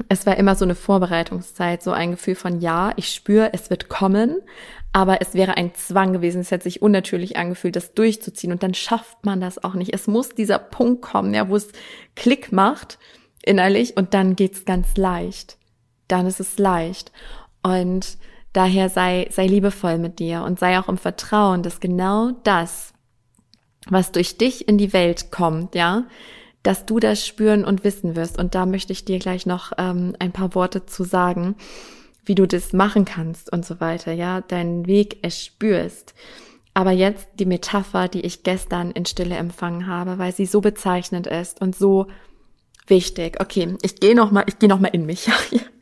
es 0.08 0.26
war 0.26 0.36
immer 0.36 0.54
so 0.54 0.64
eine 0.64 0.74
Vorbereitungszeit, 0.74 1.82
so 1.82 1.92
ein 1.92 2.12
Gefühl 2.12 2.34
von 2.34 2.60
ja, 2.60 2.92
ich 2.96 3.12
spüre, 3.12 3.52
es 3.52 3.70
wird 3.70 3.88
kommen, 3.88 4.36
aber 4.92 5.20
es 5.20 5.34
wäre 5.34 5.56
ein 5.56 5.74
Zwang 5.74 6.12
gewesen. 6.12 6.40
Es 6.40 6.50
hätte 6.50 6.64
sich 6.64 6.82
unnatürlich 6.82 7.36
angefühlt, 7.36 7.76
das 7.76 7.94
durchzuziehen. 7.94 8.52
Und 8.52 8.62
dann 8.62 8.74
schafft 8.74 9.24
man 9.24 9.40
das 9.40 9.62
auch 9.62 9.74
nicht. 9.74 9.94
Es 9.94 10.06
muss 10.06 10.30
dieser 10.30 10.58
Punkt 10.58 11.02
kommen, 11.02 11.34
ja, 11.34 11.48
wo 11.48 11.56
es 11.56 11.68
Klick 12.16 12.52
macht 12.52 12.98
innerlich 13.42 13.96
und 13.96 14.14
dann 14.14 14.36
geht's 14.36 14.64
ganz 14.64 14.96
leicht. 14.96 15.56
Dann 16.06 16.26
ist 16.26 16.40
es 16.40 16.58
leicht. 16.58 17.12
Und 17.62 18.18
daher 18.52 18.88
sei, 18.88 19.28
sei 19.30 19.46
liebevoll 19.46 19.98
mit 19.98 20.18
dir 20.18 20.42
und 20.42 20.58
sei 20.58 20.78
auch 20.78 20.88
im 20.88 20.98
Vertrauen, 20.98 21.62
dass 21.62 21.80
genau 21.80 22.32
das, 22.44 22.92
was 23.88 24.12
durch 24.12 24.36
dich 24.36 24.68
in 24.68 24.78
die 24.78 24.92
Welt 24.92 25.30
kommt, 25.30 25.74
ja, 25.74 26.04
dass 26.62 26.86
du 26.86 26.98
das 26.98 27.26
spüren 27.26 27.64
und 27.64 27.84
wissen 27.84 28.16
wirst. 28.16 28.38
Und 28.38 28.54
da 28.54 28.66
möchte 28.66 28.92
ich 28.92 29.04
dir 29.04 29.18
gleich 29.18 29.46
noch 29.46 29.72
ähm, 29.78 30.14
ein 30.18 30.32
paar 30.32 30.54
Worte 30.54 30.86
zu 30.86 31.04
sagen 31.04 31.56
wie 32.28 32.34
du 32.34 32.46
das 32.46 32.72
machen 32.72 33.04
kannst 33.04 33.50
und 33.52 33.64
so 33.64 33.80
weiter, 33.80 34.12
ja, 34.12 34.42
deinen 34.42 34.86
Weg 34.86 35.24
erspürst. 35.24 36.14
Aber 36.74 36.92
jetzt 36.92 37.26
die 37.40 37.46
Metapher, 37.46 38.06
die 38.06 38.20
ich 38.20 38.44
gestern 38.44 38.92
in 38.92 39.06
Stille 39.06 39.36
empfangen 39.36 39.86
habe, 39.86 40.18
weil 40.18 40.32
sie 40.32 40.46
so 40.46 40.60
bezeichnend 40.60 41.26
ist 41.26 41.60
und 41.60 41.74
so 41.74 42.06
wichtig. 42.86 43.40
Okay, 43.40 43.76
ich 43.82 43.96
gehe 43.96 44.14
noch 44.14 44.30
mal, 44.30 44.44
ich 44.46 44.58
gehe 44.58 44.68
noch 44.68 44.78
mal 44.78 44.88
in 44.88 45.06
mich. 45.06 45.28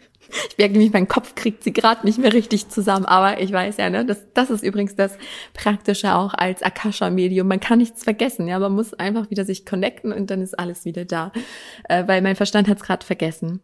Ich 0.50 0.58
merke 0.58 0.72
nämlich, 0.72 0.92
mein 0.92 1.08
Kopf 1.08 1.34
kriegt 1.34 1.62
sie 1.62 1.72
gerade 1.72 2.04
nicht 2.04 2.18
mehr 2.18 2.32
richtig 2.32 2.68
zusammen, 2.68 3.06
aber 3.06 3.40
ich 3.40 3.52
weiß 3.52 3.76
ja, 3.76 3.90
ne, 3.90 4.04
das, 4.04 4.18
das 4.34 4.50
ist 4.50 4.64
übrigens 4.64 4.96
das 4.96 5.16
Praktische 5.54 6.14
auch 6.14 6.34
als 6.34 6.62
Akasha-Medium. 6.62 7.46
Man 7.46 7.60
kann 7.60 7.78
nichts 7.78 8.04
vergessen, 8.04 8.48
ja, 8.48 8.58
man 8.58 8.72
muss 8.72 8.94
einfach 8.94 9.30
wieder 9.30 9.44
sich 9.44 9.66
connecten 9.66 10.12
und 10.12 10.30
dann 10.30 10.40
ist 10.40 10.58
alles 10.58 10.84
wieder 10.84 11.04
da, 11.04 11.32
äh, 11.88 12.06
weil 12.06 12.22
mein 12.22 12.36
Verstand 12.36 12.68
hat 12.68 12.78
es 12.78 12.84
gerade 12.84 13.04
vergessen. 13.04 13.60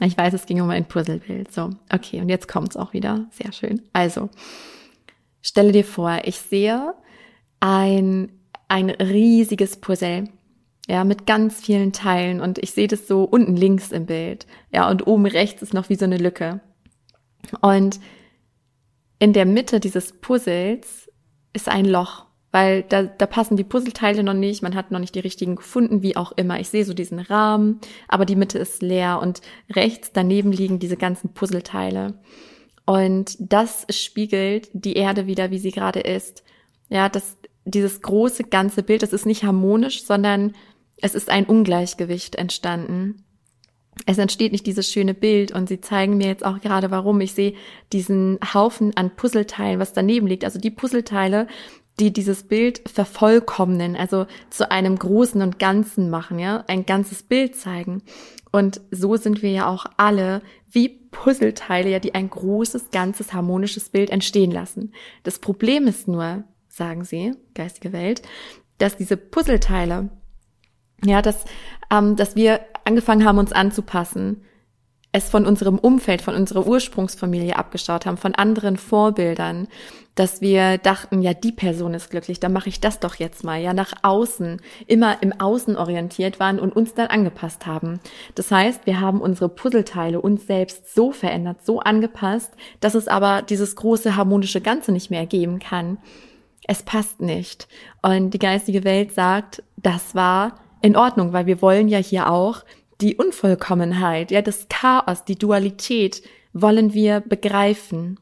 Ich 0.00 0.16
weiß, 0.16 0.34
es 0.34 0.46
ging 0.46 0.60
um 0.60 0.70
ein 0.70 0.86
Puzzlebild. 0.86 1.52
So, 1.52 1.70
okay, 1.92 2.20
und 2.20 2.28
jetzt 2.28 2.48
kommt's 2.48 2.76
auch 2.76 2.92
wieder. 2.92 3.26
Sehr 3.30 3.52
schön. 3.52 3.82
Also, 3.92 4.30
stelle 5.42 5.72
dir 5.72 5.84
vor, 5.84 6.20
ich 6.24 6.38
sehe 6.38 6.94
ein, 7.60 8.32
ein 8.68 8.90
riesiges 8.90 9.76
Puzzle. 9.76 10.28
Ja, 10.88 11.04
mit 11.04 11.26
ganz 11.26 11.60
vielen 11.60 11.92
Teilen 11.92 12.40
und 12.40 12.58
ich 12.58 12.72
sehe 12.72 12.88
das 12.88 13.06
so 13.06 13.22
unten 13.22 13.56
links 13.56 13.92
im 13.92 14.06
Bild. 14.06 14.46
Ja, 14.72 14.90
und 14.90 15.06
oben 15.06 15.26
rechts 15.26 15.62
ist 15.62 15.74
noch 15.74 15.88
wie 15.88 15.94
so 15.94 16.04
eine 16.04 16.18
Lücke. 16.18 16.60
Und 17.60 18.00
in 19.18 19.32
der 19.32 19.46
Mitte 19.46 19.78
dieses 19.78 20.12
Puzzles 20.12 21.08
ist 21.52 21.68
ein 21.68 21.84
Loch, 21.84 22.26
weil 22.50 22.82
da, 22.82 23.04
da 23.04 23.26
passen 23.26 23.56
die 23.56 23.64
Puzzleteile 23.64 24.24
noch 24.24 24.34
nicht, 24.34 24.62
man 24.62 24.74
hat 24.74 24.90
noch 24.90 24.98
nicht 24.98 25.14
die 25.14 25.20
richtigen 25.20 25.54
gefunden, 25.54 26.02
wie 26.02 26.16
auch 26.16 26.32
immer. 26.32 26.58
Ich 26.58 26.68
sehe 26.68 26.84
so 26.84 26.94
diesen 26.94 27.20
Rahmen, 27.20 27.80
aber 28.08 28.24
die 28.24 28.36
Mitte 28.36 28.58
ist 28.58 28.82
leer 28.82 29.20
und 29.22 29.40
rechts 29.70 30.10
daneben 30.12 30.50
liegen 30.50 30.80
diese 30.80 30.96
ganzen 30.96 31.32
Puzzleteile. 31.32 32.14
Und 32.84 33.36
das 33.38 33.86
spiegelt 33.90 34.68
die 34.72 34.94
Erde 34.94 35.26
wieder, 35.26 35.50
wie 35.50 35.58
sie 35.58 35.70
gerade 35.70 36.00
ist. 36.00 36.42
Ja, 36.88 37.08
das, 37.08 37.36
dieses 37.64 38.02
große 38.02 38.44
ganze 38.44 38.82
Bild, 38.82 39.02
das 39.02 39.12
ist 39.12 39.24
nicht 39.24 39.44
harmonisch, 39.44 40.04
sondern 40.04 40.52
es 41.02 41.14
ist 41.14 41.28
ein 41.28 41.44
Ungleichgewicht 41.44 42.36
entstanden 42.36 43.24
es 44.06 44.18
entsteht 44.18 44.52
nicht 44.52 44.66
dieses 44.66 44.90
schöne 44.90 45.14
Bild 45.14 45.52
und 45.52 45.68
sie 45.68 45.80
zeigen 45.80 46.16
mir 46.16 46.26
jetzt 46.26 46.44
auch 46.44 46.60
gerade 46.60 46.90
warum. 46.90 47.20
Ich 47.20 47.32
sehe 47.32 47.54
diesen 47.92 48.38
Haufen 48.54 48.96
an 48.96 49.14
Puzzleteilen, 49.14 49.78
was 49.78 49.92
daneben 49.92 50.26
liegt. 50.26 50.44
Also 50.44 50.58
die 50.58 50.70
Puzzleteile, 50.70 51.46
die 52.00 52.12
dieses 52.12 52.44
Bild 52.44 52.82
vervollkommnen, 52.88 53.96
also 53.96 54.26
zu 54.48 54.70
einem 54.70 54.98
großen 54.98 55.42
und 55.42 55.58
ganzen 55.58 56.08
machen, 56.08 56.38
ja, 56.38 56.64
ein 56.68 56.86
ganzes 56.86 57.22
Bild 57.22 57.54
zeigen. 57.54 58.02
Und 58.50 58.80
so 58.90 59.16
sind 59.16 59.42
wir 59.42 59.50
ja 59.50 59.68
auch 59.68 59.86
alle 59.98 60.42
wie 60.70 60.88
Puzzleteile, 60.88 61.90
ja, 61.90 61.98
die 61.98 62.14
ein 62.14 62.30
großes, 62.30 62.90
ganzes, 62.90 63.34
harmonisches 63.34 63.90
Bild 63.90 64.08
entstehen 64.08 64.50
lassen. 64.50 64.92
Das 65.22 65.38
Problem 65.38 65.86
ist 65.86 66.08
nur, 66.08 66.44
sagen 66.68 67.04
sie, 67.04 67.32
geistige 67.54 67.92
Welt, 67.92 68.22
dass 68.78 68.96
diese 68.96 69.18
Puzzleteile, 69.18 70.08
ja, 71.04 71.22
dass, 71.22 71.44
ähm, 71.90 72.16
dass 72.16 72.36
wir 72.36 72.60
angefangen 72.84 73.24
haben, 73.24 73.38
uns 73.38 73.52
anzupassen, 73.52 74.44
es 75.12 75.28
von 75.28 75.46
unserem 75.46 75.78
Umfeld, 75.78 76.22
von 76.22 76.34
unserer 76.34 76.66
Ursprungsfamilie 76.66 77.56
abgeschaut 77.56 78.06
haben, 78.06 78.16
von 78.16 78.34
anderen 78.34 78.78
Vorbildern, 78.78 79.68
dass 80.14 80.40
wir 80.40 80.78
dachten, 80.78 81.22
ja, 81.22 81.34
die 81.34 81.52
Person 81.52 81.94
ist 81.94 82.10
glücklich, 82.10 82.40
dann 82.40 82.52
mache 82.52 82.68
ich 82.68 82.80
das 82.80 82.98
doch 82.98 83.14
jetzt 83.16 83.44
mal, 83.44 83.60
ja, 83.60 83.74
nach 83.74 83.92
außen, 84.02 84.60
immer 84.86 85.22
im 85.22 85.38
Außen 85.38 85.76
orientiert 85.76 86.40
waren 86.40 86.58
und 86.58 86.74
uns 86.74 86.94
dann 86.94 87.08
angepasst 87.08 87.66
haben. 87.66 88.00
Das 88.34 88.50
heißt, 88.50 88.86
wir 88.86 89.00
haben 89.00 89.20
unsere 89.20 89.48
Puzzleteile 89.48 90.20
uns 90.20 90.46
selbst 90.46 90.94
so 90.94 91.12
verändert, 91.12 91.64
so 91.64 91.80
angepasst, 91.80 92.52
dass 92.80 92.94
es 92.94 93.08
aber 93.08 93.42
dieses 93.42 93.76
große 93.76 94.16
harmonische 94.16 94.60
Ganze 94.60 94.92
nicht 94.92 95.10
mehr 95.10 95.20
ergeben 95.20 95.58
kann. 95.58 95.98
Es 96.66 96.82
passt 96.82 97.20
nicht. 97.20 97.68
Und 98.02 98.30
die 98.30 98.38
geistige 98.38 98.84
Welt 98.84 99.12
sagt, 99.12 99.62
das 99.76 100.14
war 100.14 100.56
in 100.82 100.96
Ordnung, 100.96 101.32
weil 101.32 101.46
wir 101.46 101.62
wollen 101.62 101.88
ja 101.88 101.98
hier 101.98 102.30
auch 102.30 102.64
die 103.00 103.16
Unvollkommenheit, 103.16 104.30
ja, 104.30 104.42
das 104.42 104.66
Chaos, 104.68 105.24
die 105.24 105.38
Dualität 105.38 106.22
wollen 106.52 106.92
wir 106.92 107.20
begreifen. 107.20 108.18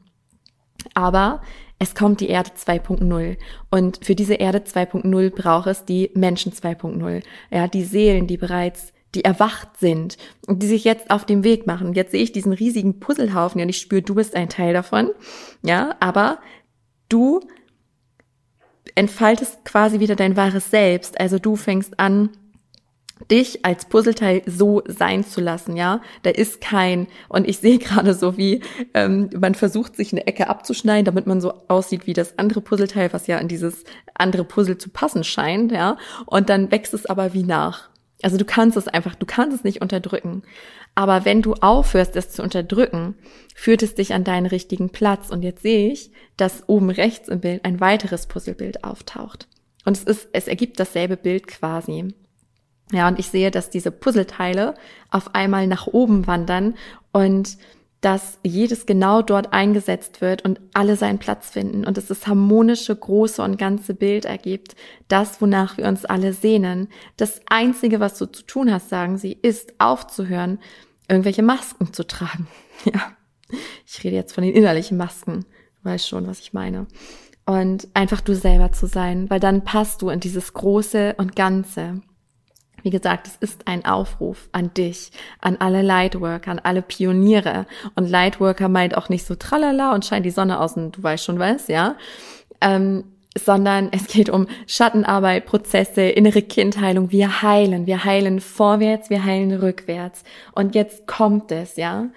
Aber 0.93 1.41
es 1.77 1.95
kommt 1.95 2.21
die 2.21 2.29
Erde 2.29 2.51
2.0 2.51 3.37
und 3.69 3.99
für 4.03 4.15
diese 4.15 4.35
Erde 4.35 4.59
2.0 4.59 5.29
braucht 5.31 5.67
es 5.67 5.85
die 5.85 6.11
Menschen 6.13 6.51
2.0, 6.51 7.23
ja, 7.51 7.67
die 7.67 7.83
Seelen, 7.83 8.27
die 8.27 8.37
bereits 8.37 8.93
die 9.13 9.25
erwacht 9.25 9.77
sind 9.77 10.17
und 10.47 10.63
die 10.63 10.67
sich 10.67 10.85
jetzt 10.85 11.11
auf 11.11 11.25
dem 11.25 11.43
Weg 11.43 11.67
machen. 11.67 11.93
Jetzt 11.93 12.11
sehe 12.11 12.23
ich 12.23 12.31
diesen 12.31 12.53
riesigen 12.53 12.99
Puzzlehaufen 12.99 13.61
und 13.61 13.67
ich 13.67 13.77
spüre, 13.77 14.01
du 14.01 14.15
bist 14.15 14.35
ein 14.35 14.49
Teil 14.49 14.73
davon, 14.73 15.11
ja, 15.63 15.95
aber 15.99 16.39
du 17.09 17.41
entfaltest 18.95 19.65
quasi 19.65 19.99
wieder 19.99 20.15
dein 20.15 20.37
wahres 20.37 20.71
Selbst. 20.71 21.19
Also 21.19 21.39
du 21.39 21.55
fängst 21.55 21.99
an, 21.99 22.29
dich 23.29 23.65
als 23.65 23.85
Puzzleteil 23.85 24.41
so 24.45 24.81
sein 24.87 25.23
zu 25.23 25.41
lassen, 25.41 25.75
ja. 25.75 26.01
Da 26.23 26.29
ist 26.29 26.61
kein, 26.61 27.07
und 27.29 27.47
ich 27.47 27.59
sehe 27.59 27.77
gerade 27.79 28.13
so, 28.13 28.37
wie 28.37 28.61
ähm, 28.93 29.29
man 29.37 29.55
versucht, 29.55 29.95
sich 29.95 30.11
eine 30.11 30.27
Ecke 30.27 30.47
abzuschneiden, 30.47 31.05
damit 31.05 31.27
man 31.27 31.41
so 31.41 31.53
aussieht 31.67 32.07
wie 32.07 32.13
das 32.13 32.37
andere 32.39 32.61
Puzzleteil, 32.61 33.13
was 33.13 33.27
ja 33.27 33.37
in 33.37 33.47
dieses 33.47 33.83
andere 34.15 34.43
Puzzle 34.43 34.77
zu 34.77 34.89
passen 34.89 35.23
scheint, 35.23 35.71
ja. 35.71 35.97
Und 36.25 36.49
dann 36.49 36.71
wächst 36.71 36.93
es 36.93 37.05
aber 37.05 37.33
wie 37.33 37.43
nach. 37.43 37.89
Also 38.23 38.37
du 38.37 38.45
kannst 38.45 38.77
es 38.77 38.87
einfach, 38.87 39.15
du 39.15 39.25
kannst 39.25 39.57
es 39.57 39.63
nicht 39.63 39.81
unterdrücken. 39.81 40.43
Aber 40.93 41.25
wenn 41.25 41.41
du 41.41 41.53
aufhörst, 41.55 42.15
es 42.15 42.31
zu 42.31 42.43
unterdrücken, 42.43 43.15
führt 43.55 43.81
es 43.81 43.95
dich 43.95 44.13
an 44.13 44.23
deinen 44.23 44.45
richtigen 44.45 44.89
Platz. 44.89 45.29
Und 45.29 45.43
jetzt 45.43 45.63
sehe 45.63 45.91
ich, 45.91 46.11
dass 46.37 46.67
oben 46.67 46.89
rechts 46.89 47.29
im 47.29 47.39
Bild 47.39 47.65
ein 47.65 47.79
weiteres 47.79 48.27
Puzzlebild 48.27 48.83
auftaucht. 48.83 49.47
Und 49.85 49.97
es 49.97 50.03
ist, 50.03 50.29
es 50.33 50.47
ergibt 50.47 50.79
dasselbe 50.79 51.17
Bild 51.17 51.47
quasi. 51.47 52.13
Ja, 52.91 53.07
und 53.07 53.19
ich 53.19 53.27
sehe, 53.27 53.51
dass 53.51 53.69
diese 53.69 53.91
Puzzleteile 53.91 54.75
auf 55.09 55.33
einmal 55.33 55.67
nach 55.67 55.87
oben 55.87 56.27
wandern 56.27 56.75
und 57.11 57.57
dass 58.01 58.39
jedes 58.43 58.87
genau 58.87 59.21
dort 59.21 59.53
eingesetzt 59.53 60.21
wird 60.21 60.43
und 60.43 60.59
alle 60.73 60.95
seinen 60.95 61.19
Platz 61.19 61.51
finden 61.51 61.85
und 61.85 61.99
es 61.99 62.07
das 62.07 62.25
harmonische, 62.25 62.95
große 62.95 63.43
und 63.43 63.59
ganze 63.59 63.93
Bild 63.93 64.25
ergibt, 64.25 64.75
das, 65.07 65.39
wonach 65.39 65.77
wir 65.77 65.85
uns 65.85 66.03
alle 66.03 66.33
sehnen. 66.33 66.89
Das 67.15 67.41
Einzige, 67.45 67.99
was 67.99 68.17
du 68.17 68.25
zu 68.25 68.41
tun 68.43 68.73
hast, 68.73 68.89
sagen 68.89 69.19
sie, 69.19 69.33
ist 69.33 69.75
aufzuhören, 69.77 70.59
irgendwelche 71.07 71.43
Masken 71.43 71.93
zu 71.93 72.05
tragen. 72.05 72.47
Ja, 72.83 73.15
ich 73.85 74.03
rede 74.03 74.15
jetzt 74.15 74.33
von 74.33 74.43
den 74.43 74.55
innerlichen 74.55 74.97
Masken. 74.97 75.45
Du 75.83 75.89
weißt 75.89 76.07
schon, 76.07 76.25
was 76.25 76.39
ich 76.39 76.53
meine. 76.53 76.87
Und 77.45 77.87
einfach 77.93 78.21
du 78.21 78.33
selber 78.33 78.71
zu 78.71 78.87
sein, 78.87 79.29
weil 79.29 79.39
dann 79.39 79.63
passt 79.63 80.01
du 80.01 80.09
in 80.09 80.19
dieses 80.19 80.53
Große 80.53 81.13
und 81.19 81.35
Ganze. 81.35 82.01
Wie 82.83 82.89
gesagt, 82.89 83.27
es 83.27 83.35
ist 83.37 83.67
ein 83.67 83.85
Aufruf 83.85 84.49
an 84.51 84.73
dich, 84.73 85.11
an 85.39 85.57
alle 85.59 85.81
Lightworker, 85.81 86.51
an 86.51 86.59
alle 86.59 86.81
Pioniere. 86.81 87.65
Und 87.95 88.09
Lightworker 88.09 88.69
meint 88.69 88.97
auch 88.97 89.09
nicht 89.09 89.25
so 89.25 89.35
tralala 89.35 89.93
und 89.93 90.05
scheint 90.05 90.25
die 90.25 90.31
Sonne 90.31 90.59
außen, 90.59 90.91
du 90.91 91.03
weißt 91.03 91.23
schon 91.23 91.39
was, 91.39 91.67
ja. 91.67 91.95
Ähm, 92.59 93.03
sondern 93.37 93.89
es 93.91 94.07
geht 94.07 94.29
um 94.29 94.47
Schattenarbeit, 94.67 95.45
Prozesse, 95.45 96.01
innere 96.01 96.41
Kindheilung. 96.41 97.11
Wir 97.11 97.41
heilen, 97.41 97.85
wir 97.85 98.03
heilen 98.03 98.41
vorwärts, 98.41 99.09
wir 99.09 99.23
heilen 99.23 99.53
rückwärts. 99.53 100.23
Und 100.53 100.75
jetzt 100.75 101.07
kommt 101.07 101.51
es, 101.51 101.77
ja. 101.77 102.09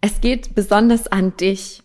Es 0.00 0.20
geht 0.20 0.54
besonders 0.54 1.06
an 1.08 1.36
dich, 1.36 1.82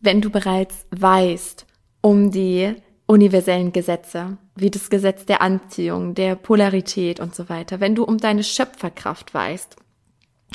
wenn 0.00 0.20
du 0.20 0.30
bereits 0.30 0.86
weißt 0.90 1.66
um 2.00 2.30
die 2.30 2.74
universellen 3.10 3.72
Gesetze, 3.72 4.38
wie 4.54 4.70
das 4.70 4.88
Gesetz 4.88 5.26
der 5.26 5.42
Anziehung, 5.42 6.14
der 6.14 6.36
Polarität 6.36 7.18
und 7.18 7.34
so 7.34 7.48
weiter. 7.48 7.80
Wenn 7.80 7.96
du 7.96 8.04
um 8.04 8.18
deine 8.18 8.44
Schöpferkraft 8.44 9.34
weißt, 9.34 9.74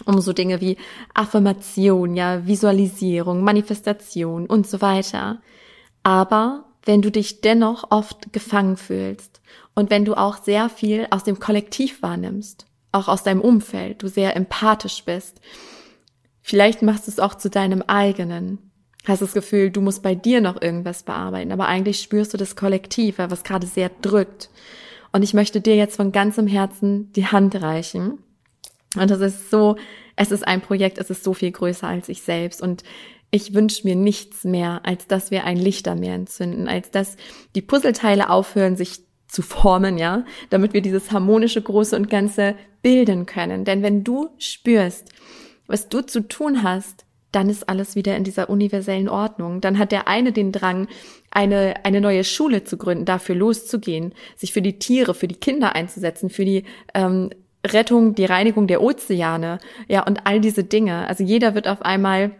um 0.05 0.21
so 0.21 0.31
Dinge 0.31 0.61
wie 0.61 0.77
Affirmation, 1.13 2.15
ja, 2.15 2.47
Visualisierung, 2.47 3.43
Manifestation 3.43 4.45
und 4.45 4.67
so 4.67 4.81
weiter. 4.81 5.41
Aber 6.03 6.65
wenn 6.85 7.01
du 7.01 7.11
dich 7.11 7.41
dennoch 7.41 7.91
oft 7.91 8.31
gefangen 8.31 8.77
fühlst 8.77 9.41
und 9.73 9.89
wenn 9.89 10.05
du 10.05 10.15
auch 10.15 10.41
sehr 10.41 10.69
viel 10.69 11.07
aus 11.09 11.25
dem 11.25 11.39
Kollektiv 11.39 12.01
wahrnimmst, 12.01 12.67
auch 12.93 13.09
aus 13.09 13.23
deinem 13.23 13.41
Umfeld, 13.41 14.01
du 14.01 14.07
sehr 14.07 14.33
empathisch 14.35 15.03
bist, 15.03 15.41
vielleicht 16.41 16.83
machst 16.83 17.07
du 17.07 17.11
es 17.11 17.19
auch 17.19 17.35
zu 17.35 17.49
deinem 17.49 17.81
eigenen, 17.81 18.64
hast 19.07 19.21
das 19.21 19.33
Gefühl, 19.33 19.69
du 19.69 19.81
musst 19.81 20.03
bei 20.03 20.15
dir 20.15 20.41
noch 20.41 20.61
irgendwas 20.61 21.03
bearbeiten, 21.03 21.51
aber 21.51 21.67
eigentlich 21.67 21.99
spürst 21.99 22.33
du 22.33 22.37
das 22.37 22.55
Kollektiv, 22.55 23.15
was 23.17 23.43
gerade 23.43 23.67
sehr 23.67 23.89
drückt. 24.01 24.49
Und 25.11 25.23
ich 25.23 25.33
möchte 25.33 25.61
dir 25.61 25.75
jetzt 25.75 25.95
von 25.95 26.11
ganzem 26.11 26.47
Herzen 26.47 27.11
die 27.13 27.27
Hand 27.27 27.55
reichen. 27.61 28.19
Und 28.97 29.11
das 29.11 29.21
ist 29.21 29.49
so, 29.49 29.77
es 30.15 30.31
ist 30.31 30.47
ein 30.47 30.61
Projekt, 30.61 30.97
es 30.97 31.09
ist 31.09 31.23
so 31.23 31.33
viel 31.33 31.51
größer 31.51 31.87
als 31.87 32.09
ich 32.09 32.21
selbst. 32.21 32.61
Und 32.61 32.83
ich 33.31 33.53
wünsche 33.53 33.87
mir 33.87 33.95
nichts 33.95 34.43
mehr, 34.43 34.81
als 34.83 35.07
dass 35.07 35.31
wir 35.31 35.43
ein 35.43 35.57
Lichtermeer 35.57 36.15
entzünden, 36.15 36.67
als 36.67 36.91
dass 36.91 37.17
die 37.55 37.61
Puzzleteile 37.61 38.29
aufhören, 38.29 38.75
sich 38.75 39.01
zu 39.27 39.41
formen, 39.41 39.97
ja, 39.97 40.23
damit 40.49 40.73
wir 40.73 40.81
dieses 40.81 41.11
harmonische 41.11 41.61
Große 41.61 41.95
und 41.95 42.09
Ganze 42.09 42.55
bilden 42.81 43.25
können. 43.25 43.65
Denn 43.65 43.83
wenn 43.83 44.03
du 44.03 44.29
spürst, 44.37 45.09
was 45.67 45.89
du 45.89 46.01
zu 46.01 46.27
tun 46.27 46.63
hast, 46.63 47.04
dann 47.35 47.49
ist 47.49 47.67
alles 47.67 47.95
wieder 47.95 48.15
in 48.15 48.23
dieser 48.23 48.49
universellen 48.49 49.09
Ordnung. 49.09 49.59
Dann 49.59 49.77
hat 49.77 49.91
der 49.91 50.07
eine 50.07 50.31
den 50.31 50.51
Drang, 50.51 50.87
eine, 51.31 51.83
eine 51.83 51.99
neue 51.99 52.23
Schule 52.23 52.63
zu 52.63 52.77
gründen, 52.77 53.03
dafür 53.03 53.35
loszugehen, 53.35 54.13
sich 54.37 54.53
für 54.53 54.61
die 54.61 54.79
Tiere, 54.79 55.13
für 55.13 55.27
die 55.27 55.35
Kinder 55.35 55.75
einzusetzen, 55.75 56.29
für 56.29 56.45
die 56.45 56.63
ähm, 56.93 57.29
Rettung, 57.65 58.15
die 58.15 58.25
Reinigung 58.25 58.67
der 58.67 58.81
Ozeane, 58.81 59.59
ja, 59.87 60.05
und 60.05 60.25
all 60.25 60.39
diese 60.39 60.63
Dinge. 60.63 61.07
Also 61.07 61.23
jeder 61.23 61.55
wird 61.55 61.67
auf 61.67 61.81
einmal 61.81 62.31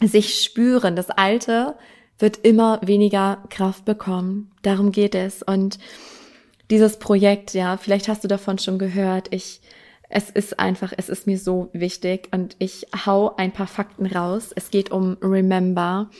sich 0.00 0.42
spüren. 0.42 0.96
Das 0.96 1.10
Alte 1.10 1.74
wird 2.18 2.38
immer 2.38 2.80
weniger 2.82 3.44
Kraft 3.50 3.84
bekommen. 3.84 4.50
Darum 4.62 4.92
geht 4.92 5.14
es. 5.14 5.42
Und 5.42 5.78
dieses 6.70 6.98
Projekt, 6.98 7.52
ja, 7.52 7.76
vielleicht 7.76 8.08
hast 8.08 8.24
du 8.24 8.28
davon 8.28 8.58
schon 8.58 8.78
gehört. 8.78 9.28
Ich 9.30 9.60
es 10.08 10.30
ist 10.30 10.58
einfach, 10.58 10.92
es 10.96 11.08
ist 11.08 11.26
mir 11.26 11.38
so 11.38 11.68
wichtig 11.72 12.28
und 12.32 12.56
ich 12.58 12.86
hau 13.06 13.34
ein 13.36 13.52
paar 13.52 13.66
Fakten 13.66 14.06
raus. 14.06 14.50
Es 14.54 14.70
geht 14.70 14.90
um 14.90 15.16
Remember. 15.20 16.10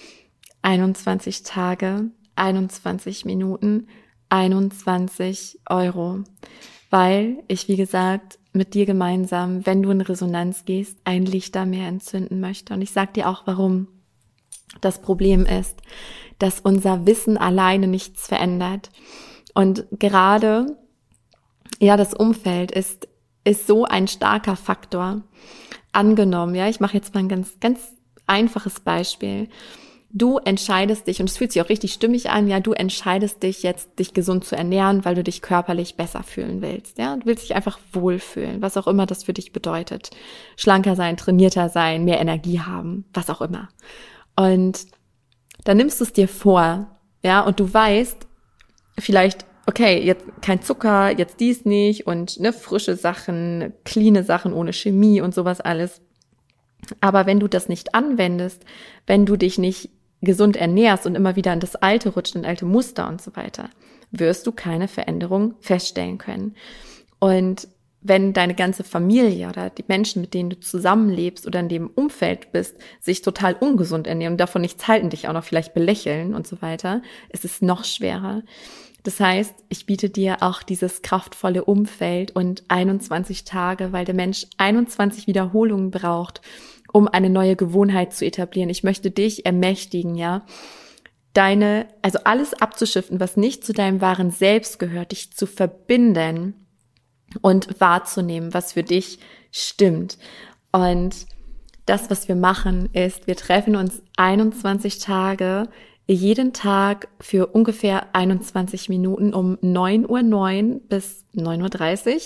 21 0.63 1.45
Tage, 1.45 2.11
21 2.35 3.25
Minuten, 3.25 3.87
21 4.31 5.61
Euro. 5.71 6.25
weil 6.91 7.43
ich, 7.49 7.69
wie 7.69 7.77
gesagt, 7.77 8.39
mit 8.53 8.75
dir 8.75 8.87
gemeinsam, 8.87 9.67
wenn 9.67 9.83
du 9.83 9.91
in 9.91 10.01
Resonanz 10.01 10.65
gehst, 10.65 10.99
ein 11.05 11.27
Lichter 11.27 11.67
mehr 11.67 11.89
entzünden 11.89 12.41
möchte. 12.41 12.75
Und 12.75 12.83
ich 12.83 12.91
sag 12.91 13.15
dir 13.15 13.29
auch, 13.29 13.43
warum. 13.47 13.89
Das 14.81 15.01
Problem 15.01 15.47
ist, 15.47 15.81
dass 16.39 16.61
unser 16.61 17.07
Wissen 17.07 17.39
alleine 17.39 17.87
nichts 17.87 18.27
verändert. 18.27 18.91
Und 19.55 19.87
gerade, 19.93 20.77
ja, 21.81 21.97
das 21.97 22.15
Umfeld 22.15 22.73
ist, 22.73 23.09
ist 23.47 23.67
so 23.67 23.85
ein 23.85 24.09
starker 24.09 24.57
Faktor. 24.57 25.23
Angenommen, 25.93 26.55
ja, 26.55 26.69
ich 26.69 26.81
mache 26.81 26.97
jetzt 26.97 27.15
mal 27.15 27.21
ein 27.21 27.29
ganz, 27.29 27.59
ganz 27.61 27.81
einfaches 28.27 28.81
Beispiel. 28.81 29.49
Du 30.11 30.39
entscheidest 30.39 31.07
dich, 31.07 31.21
und 31.21 31.29
es 31.31 31.37
fühlt 31.37 31.53
sich 31.53 31.63
auch 31.63 31.69
richtig 31.69 31.93
stimmig 31.93 32.31
an, 32.31 32.49
ja, 32.49 32.61
du 32.61 32.73
entscheidest 32.73 33.43
dich 33.43 33.63
jetzt, 33.63 33.99
dich 33.99 34.15
gesund 34.15 34.45
zu 34.45 34.57
ernähren, 34.57 35.05
weil 35.05 35.15
du 35.15 35.23
dich 35.23 35.43
körperlich 35.43 35.97
besser 35.97 36.23
fühlen 36.23 36.61
willst, 36.61 36.99
ja. 36.99 37.17
Du 37.17 37.27
willst 37.27 37.45
dich 37.45 37.55
einfach 37.55 37.79
wohlfühlen, 37.93 38.63
was 38.63 38.77
auch 38.77 38.87
immer 38.89 39.07
das 39.07 39.25
für 39.25 39.33
dich 39.33 39.53
bedeutet. 39.53 40.11
Schlanker 40.57 40.97
sein, 40.97 41.17
trainierter 41.17 41.69
sein, 41.69 42.05
mehr 42.05 42.21
Energie 42.21 42.61
haben, 42.61 43.05
was 43.15 43.31
auch 43.31 43.41
immer. 43.41 43.69
Und 44.35 44.87
dann 45.65 45.77
nimmst 45.77 46.01
du 46.01 46.05
es 46.05 46.13
dir 46.13 46.29
vor, 46.29 46.87
ja, 47.23 47.41
und 47.43 47.61
du 47.61 47.73
weißt 47.73 48.27
vielleicht, 48.99 49.47
okay, 49.67 50.01
jetzt 50.03 50.25
kein 50.43 50.63
Zucker, 50.63 51.11
jetzt 51.17 51.41
dies 51.41 51.65
nicht 51.65 52.07
und 52.07 52.41
ne, 52.41 52.53
frische 52.53 52.97
Sachen, 52.97 53.73
cleane 53.85 54.23
Sachen 54.23 54.53
ohne 54.53 54.73
Chemie 54.73 55.21
und 55.21 55.35
sowas 55.35 55.61
alles. 55.61 56.01
Aber 57.01 57.27
wenn 57.27 57.41
du 57.41 57.49
das 57.49 57.69
nicht 57.69 57.95
anwendest, 57.95 58.65
wenn 59.07 59.27
du 59.27 59.37
dich 59.37 59.59
nicht 59.59 59.91
gesund 60.23 60.57
ernährst 60.57 61.07
und 61.07 61.15
immer 61.15 61.37
wieder 61.37 61.53
in 61.53 61.61
das 61.61 61.77
Alte 61.77 62.11
rutscht, 62.11 62.37
in 62.37 62.47
alte 62.47 62.65
Muster 62.65 63.09
und 63.09 63.21
so 63.21 63.35
weiter, 63.37 63.71
wirst 64.11 64.47
du 64.47 64.53
keine 64.53 64.89
Veränderung 64.89 65.55
feststellen 65.61 66.19
können. 66.19 66.55
Und 67.19 67.69
wenn 68.09 68.33
deine 68.33 68.55
ganze 68.55 68.85
Familie 68.85 69.49
oder 69.49 69.69
die 69.69 69.85
Menschen, 69.89 70.21
mit 70.21 70.33
denen 70.33 70.51
du 70.51 70.61
zusammenlebst 70.61 71.47
oder 71.47 71.59
in 71.61 71.69
dem 71.69 71.89
Umfeld 71.89 72.53
bist, 72.53 72.77
sich 73.01 73.23
total 73.23 73.55
ungesund 73.55 74.07
ernähren 74.07 74.35
und 74.35 74.41
davon 74.41 74.63
nichts 74.63 74.87
halten, 74.87 75.11
dich 75.11 75.27
auch 75.27 75.33
noch 75.33 75.45
vielleicht 75.45 75.75
belächeln 75.75 76.35
und 76.35 76.47
so 76.47 76.63
weiter, 76.63 77.03
ist 77.31 77.45
es 77.45 77.63
noch 77.63 77.85
schwerer. 77.85 78.43
Das 79.07 79.21
heißt, 79.21 79.55
ich 79.69 79.87
biete 79.87 80.11
dir 80.11 80.39
auch 80.41 80.65
dieses 80.65 81.01
kraftvolle 81.01 81.65
Umfeld 81.65 82.35
und 82.35 82.65
21 82.67 83.45
Tage, 83.45 83.93
weil 83.93 84.05
der 84.05 84.17
Mensch 84.17 84.49
21 84.57 85.29
Wiederholungen 85.29 85.93
braucht, 85.93 86.41
um 86.93 87.07
eine 87.07 87.31
neue 87.31 87.55
Gewohnheit 87.55 88.13
zu 88.13 88.27
etablieren. 88.27 88.69
Ich 88.69 88.83
möchte 88.83 89.13
dich 89.13 89.47
ermächtigen, 89.47 90.17
ja, 90.17 90.45
deine, 91.35 91.87
also 92.03 92.19
alles 92.25 92.53
abzuschiften, 92.55 93.21
was 93.21 93.37
nicht 93.37 93.65
zu 93.65 93.73
deinem 93.73 94.01
wahren 94.01 94.33
Selbst 94.33 94.81
gehört, 94.81 95.13
dich 95.13 95.33
zu 95.33 95.47
verbinden 95.47 96.67
und 97.43 97.81
wahrzunehmen, 97.81 98.55
was 98.55 98.73
für 98.73 98.83
dich 98.83 99.21
stimmt. 99.53 100.19
Und 100.73 101.27
das, 101.85 102.11
was 102.11 102.27
wir 102.27 102.35
machen, 102.35 102.89
ist, 102.93 103.29
wir 103.29 103.37
treffen 103.37 103.77
uns 103.77 104.03
21 104.17 104.99
Tage 104.99 105.69
jeden 106.07 106.53
Tag 106.53 107.09
für 107.21 107.49
ungefähr 107.49 108.15
21 108.15 108.89
Minuten 108.89 109.35
um 109.35 109.57
9.09 109.57 110.07
Uhr 110.73 110.81
bis 110.89 111.25
9.30 111.35 112.15
Uhr. 112.15 112.21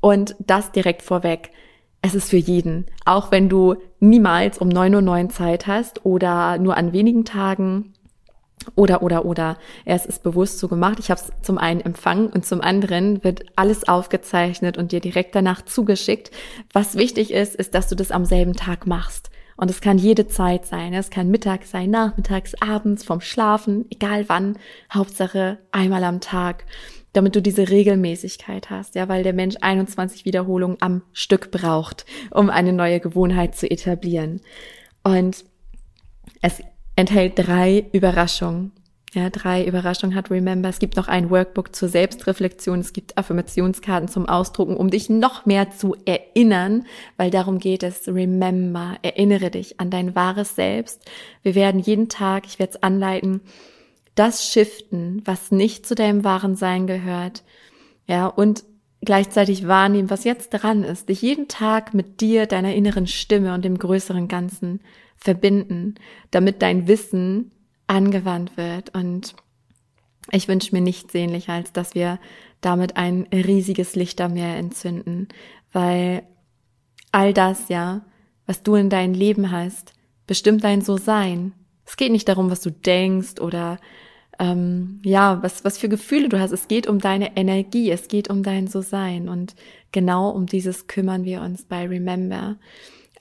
Und 0.00 0.34
das 0.40 0.72
direkt 0.72 1.02
vorweg. 1.02 1.50
Es 2.00 2.14
ist 2.14 2.30
für 2.30 2.36
jeden. 2.36 2.86
Auch 3.04 3.30
wenn 3.30 3.48
du 3.48 3.76
niemals 4.00 4.58
um 4.58 4.68
9.09 4.68 5.22
Uhr 5.24 5.28
Zeit 5.28 5.66
hast 5.66 6.04
oder 6.04 6.58
nur 6.58 6.76
an 6.76 6.92
wenigen 6.92 7.24
Tagen 7.24 7.92
oder, 8.74 9.02
oder, 9.02 9.24
oder. 9.24 9.56
Es 9.84 10.06
ist 10.06 10.22
bewusst 10.22 10.58
so 10.58 10.68
gemacht. 10.68 10.98
Ich 10.98 11.10
habe 11.10 11.20
es 11.20 11.30
zum 11.42 11.58
einen 11.58 11.80
empfangen 11.80 12.28
und 12.28 12.46
zum 12.46 12.60
anderen 12.60 13.22
wird 13.22 13.44
alles 13.56 13.86
aufgezeichnet 13.88 14.78
und 14.78 14.92
dir 14.92 15.00
direkt 15.00 15.34
danach 15.34 15.62
zugeschickt. 15.64 16.30
Was 16.72 16.96
wichtig 16.96 17.32
ist, 17.32 17.54
ist, 17.54 17.74
dass 17.74 17.88
du 17.88 17.94
das 17.94 18.10
am 18.10 18.24
selben 18.24 18.54
Tag 18.54 18.86
machst. 18.86 19.30
Und 19.62 19.70
es 19.70 19.80
kann 19.80 19.96
jede 19.96 20.26
Zeit 20.26 20.66
sein. 20.66 20.92
Es 20.92 21.08
kann 21.08 21.30
Mittag 21.30 21.66
sein, 21.66 21.88
nachmittags, 21.88 22.60
abends, 22.60 23.04
vom 23.04 23.20
Schlafen, 23.20 23.84
egal 23.90 24.28
wann. 24.28 24.58
Hauptsache 24.92 25.58
einmal 25.70 26.02
am 26.02 26.20
Tag, 26.20 26.64
damit 27.12 27.36
du 27.36 27.40
diese 27.40 27.68
Regelmäßigkeit 27.68 28.70
hast. 28.70 28.96
Ja, 28.96 29.08
weil 29.08 29.22
der 29.22 29.34
Mensch 29.34 29.54
21 29.60 30.24
Wiederholungen 30.24 30.78
am 30.80 31.02
Stück 31.12 31.52
braucht, 31.52 32.06
um 32.32 32.50
eine 32.50 32.72
neue 32.72 32.98
Gewohnheit 32.98 33.54
zu 33.54 33.70
etablieren. 33.70 34.40
Und 35.04 35.44
es 36.40 36.60
enthält 36.96 37.34
drei 37.36 37.86
Überraschungen. 37.92 38.72
Ja, 39.14 39.28
drei 39.28 39.66
Überraschungen 39.66 40.16
hat 40.16 40.30
Remember. 40.30 40.70
Es 40.70 40.78
gibt 40.78 40.96
noch 40.96 41.06
ein 41.06 41.28
Workbook 41.28 41.76
zur 41.76 41.90
Selbstreflexion. 41.90 42.80
Es 42.80 42.94
gibt 42.94 43.18
Affirmationskarten 43.18 44.08
zum 44.08 44.26
Ausdrucken, 44.26 44.74
um 44.74 44.88
dich 44.88 45.10
noch 45.10 45.44
mehr 45.44 45.70
zu 45.70 45.94
erinnern, 46.06 46.86
weil 47.18 47.30
darum 47.30 47.58
geht 47.58 47.82
es. 47.82 48.08
Remember. 48.08 48.96
Erinnere 49.02 49.50
dich 49.50 49.78
an 49.78 49.90
dein 49.90 50.14
wahres 50.14 50.56
Selbst. 50.56 51.04
Wir 51.42 51.54
werden 51.54 51.78
jeden 51.78 52.08
Tag, 52.08 52.46
ich 52.46 52.58
werde 52.58 52.72
es 52.72 52.82
anleiten, 52.82 53.42
das 54.14 54.46
shiften, 54.50 55.20
was 55.26 55.50
nicht 55.50 55.84
zu 55.86 55.94
deinem 55.94 56.24
wahren 56.24 56.56
Sein 56.56 56.86
gehört. 56.86 57.42
Ja, 58.06 58.28
und 58.28 58.64
gleichzeitig 59.02 59.68
wahrnehmen, 59.68 60.08
was 60.08 60.24
jetzt 60.24 60.50
dran 60.50 60.84
ist. 60.84 61.10
Dich 61.10 61.20
jeden 61.20 61.48
Tag 61.48 61.92
mit 61.92 62.22
dir, 62.22 62.46
deiner 62.46 62.74
inneren 62.74 63.06
Stimme 63.06 63.52
und 63.52 63.62
dem 63.62 63.76
größeren 63.76 64.28
Ganzen 64.28 64.80
verbinden, 65.18 65.96
damit 66.30 66.62
dein 66.62 66.88
Wissen 66.88 67.50
angewandt 67.86 68.56
wird. 68.56 68.94
Und 68.94 69.34
ich 70.30 70.48
wünsche 70.48 70.74
mir 70.74 70.80
nichts 70.80 71.12
sehnlicher, 71.12 71.52
als 71.52 71.72
dass 71.72 71.94
wir 71.94 72.18
damit 72.60 72.96
ein 72.96 73.26
riesiges 73.32 73.96
Lichtermeer 73.96 74.56
entzünden, 74.56 75.28
weil 75.72 76.22
all 77.10 77.34
das, 77.34 77.68
ja, 77.68 78.02
was 78.46 78.62
du 78.62 78.74
in 78.74 78.88
deinem 78.88 79.14
Leben 79.14 79.50
hast, 79.50 79.92
bestimmt 80.26 80.64
dein 80.64 80.80
So-Sein. 80.80 81.52
Es 81.84 81.96
geht 81.96 82.12
nicht 82.12 82.28
darum, 82.28 82.50
was 82.50 82.60
du 82.60 82.70
denkst 82.70 83.40
oder 83.40 83.78
ähm, 84.38 85.00
ja, 85.04 85.42
was, 85.42 85.64
was 85.64 85.78
für 85.78 85.88
Gefühle 85.88 86.28
du 86.28 86.40
hast. 86.40 86.52
Es 86.52 86.68
geht 86.68 86.86
um 86.86 86.98
deine 86.98 87.36
Energie, 87.36 87.90
es 87.90 88.08
geht 88.08 88.30
um 88.30 88.42
dein 88.42 88.66
So-Sein. 88.66 89.28
Und 89.28 89.54
genau 89.90 90.30
um 90.30 90.46
dieses 90.46 90.86
kümmern 90.86 91.24
wir 91.24 91.42
uns 91.42 91.64
bei 91.64 91.86
Remember 91.86 92.56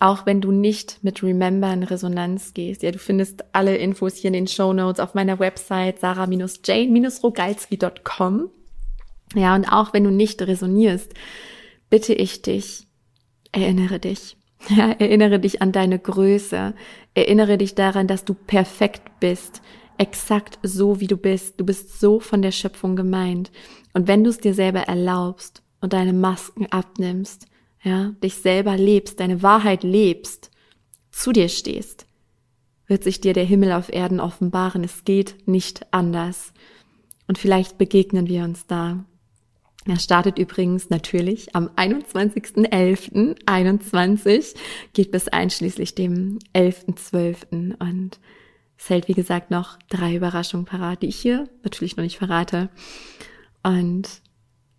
auch 0.02 0.26
wenn 0.26 0.42
du 0.42 0.52
nicht 0.52 0.98
mit 1.04 1.22
Remember 1.22 1.72
in 1.72 1.84
Resonanz 1.84 2.56
gehst. 2.56 2.82
Ja, 2.82 2.90
du 2.92 2.98
findest 2.98 3.46
alle 3.54 3.78
Infos 3.78 4.16
hier 4.16 4.30
in 4.30 4.34
den 4.34 4.48
Show 4.48 4.74
Notes 4.74 5.00
auf 5.00 5.14
meiner 5.14 5.38
Website 5.40 6.00
sarah-jane-rogalski.com. 6.00 8.50
Ja, 9.36 9.54
und 9.56 9.72
auch 9.72 9.94
wenn 9.94 10.04
du 10.04 10.10
nicht 10.10 10.42
resonierst, 10.42 11.14
bitte 11.92 12.16
ich 12.16 12.42
dich, 12.42 12.88
erinnere 13.52 14.00
dich. 14.00 14.38
Ja, 14.70 14.92
erinnere 14.92 15.40
dich 15.40 15.64
an 15.64 15.72
deine 15.72 15.98
Größe. 15.98 16.76
Erinnere 17.16 17.58
dich 17.58 17.74
daran, 17.74 18.06
dass 18.06 18.26
du 18.26 18.36
perfekt 18.36 19.02
bist. 19.20 19.64
Exakt 19.98 20.60
so, 20.62 21.00
wie 21.00 21.08
du 21.08 21.18
bist. 21.18 21.60
Du 21.60 21.66
bist 21.66 22.00
so 22.00 22.20
von 22.20 22.44
der 22.44 22.52
Schöpfung 22.52 22.96
gemeint. 22.96 23.52
Und 23.94 24.08
wenn 24.08 24.24
du 24.24 24.30
es 24.30 24.38
dir 24.38 24.54
selber 24.54 24.82
erlaubst 24.82 25.64
und 25.80 25.94
deine 25.94 26.14
Masken 26.14 26.68
abnimmst, 26.68 27.48
ja, 27.84 28.14
dich 28.24 28.36
selber 28.36 28.78
lebst, 28.78 29.20
deine 29.20 29.42
Wahrheit 29.42 29.84
lebst, 29.84 30.52
zu 31.12 31.32
dir 31.32 31.50
stehst, 31.50 32.06
wird 32.88 33.04
sich 33.04 33.22
dir 33.22 33.34
der 33.34 33.46
Himmel 33.46 33.72
auf 33.72 33.92
Erden 33.92 34.20
offenbaren. 34.20 34.84
Es 34.84 35.04
geht 35.04 35.48
nicht 35.48 35.86
anders. 35.92 36.54
Und 37.28 37.38
vielleicht 37.38 37.78
begegnen 37.78 38.28
wir 38.28 38.44
uns 38.44 38.66
da. 38.68 39.06
Er 39.86 39.98
startet 39.98 40.38
übrigens 40.38 40.90
natürlich 40.90 41.56
am 41.56 41.70
21.11.21, 41.70 44.56
geht 44.94 45.12
bis 45.12 45.28
einschließlich 45.28 45.96
dem 45.96 46.38
11.12. 46.54 47.80
Und 47.80 48.20
es 48.78 48.90
hält, 48.90 49.08
wie 49.08 49.14
gesagt, 49.14 49.50
noch 49.50 49.80
drei 49.90 50.16
Überraschungen 50.16 50.68
parat, 50.68 51.02
die 51.02 51.08
ich 51.08 51.16
hier 51.16 51.50
natürlich 51.64 51.98
noch 51.98 52.04
nicht 52.04 52.20
verrate. 52.20 52.70
Und 53.64 54.22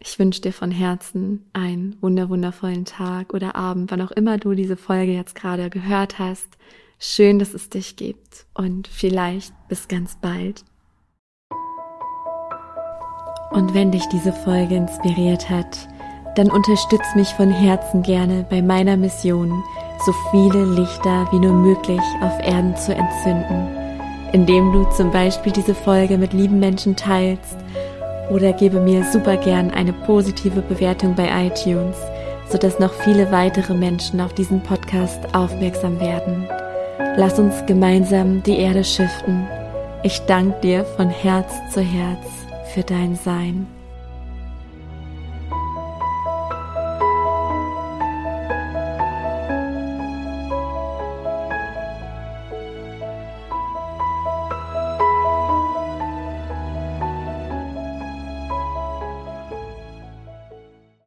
ich 0.04 0.18
wünsche 0.18 0.40
dir 0.40 0.52
von 0.52 0.70
Herzen 0.70 1.44
einen 1.52 1.96
wunderwundervollen 2.00 2.84
Tag 2.84 3.34
oder 3.34 3.54
Abend, 3.54 3.90
wann 3.90 4.00
auch 4.00 4.10
immer 4.10 4.38
du 4.38 4.54
diese 4.54 4.76
Folge 4.76 5.12
jetzt 5.12 5.34
gerade 5.34 5.70
gehört 5.70 6.18
hast. 6.18 6.48
Schön, 6.98 7.38
dass 7.38 7.54
es 7.54 7.68
dich 7.68 7.96
gibt 7.96 8.46
und 8.54 8.88
vielleicht 8.88 9.52
bis 9.68 9.88
ganz 9.88 10.16
bald. 10.20 10.64
Und 13.50 13.74
wenn 13.74 13.92
dich 13.92 14.04
diese 14.08 14.32
Folge 14.32 14.76
inspiriert 14.76 15.50
hat, 15.50 15.88
dann 16.36 16.50
unterstütz 16.50 17.14
mich 17.14 17.28
von 17.28 17.50
Herzen 17.50 18.02
gerne 18.02 18.46
bei 18.48 18.62
meiner 18.62 18.96
Mission, 18.96 19.62
so 20.04 20.12
viele 20.30 20.64
Lichter 20.64 21.28
wie 21.30 21.38
nur 21.38 21.52
möglich 21.52 22.00
auf 22.22 22.38
Erden 22.40 22.74
zu 22.76 22.94
entzünden, 22.94 23.68
indem 24.32 24.72
du 24.72 24.84
zum 24.96 25.10
Beispiel 25.10 25.52
diese 25.52 25.74
Folge 25.74 26.18
mit 26.18 26.32
lieben 26.32 26.58
Menschen 26.58 26.96
teilst 26.96 27.56
oder 28.32 28.52
gebe 28.52 28.80
mir 28.80 29.04
super 29.04 29.36
gern 29.36 29.70
eine 29.70 29.92
positive 29.92 30.62
Bewertung 30.62 31.14
bei 31.14 31.28
iTunes, 31.46 31.96
sodass 32.48 32.78
noch 32.78 32.92
viele 32.92 33.30
weitere 33.30 33.74
Menschen 33.74 34.20
auf 34.20 34.34
diesen 34.34 34.62
Podcast 34.62 35.20
aufmerksam 35.34 36.00
werden. 36.00 36.48
Lass 37.16 37.38
uns 37.38 37.54
gemeinsam 37.66 38.42
die 38.42 38.58
Erde 38.58 38.84
schiften. 38.84 39.46
Ich 40.02 40.18
danke 40.20 40.58
dir 40.60 40.84
von 40.84 41.10
Herz 41.10 41.52
zu 41.72 41.80
Herz 41.80 42.26
für 42.72 42.82
dein 42.82 43.16
Sein. 43.16 43.81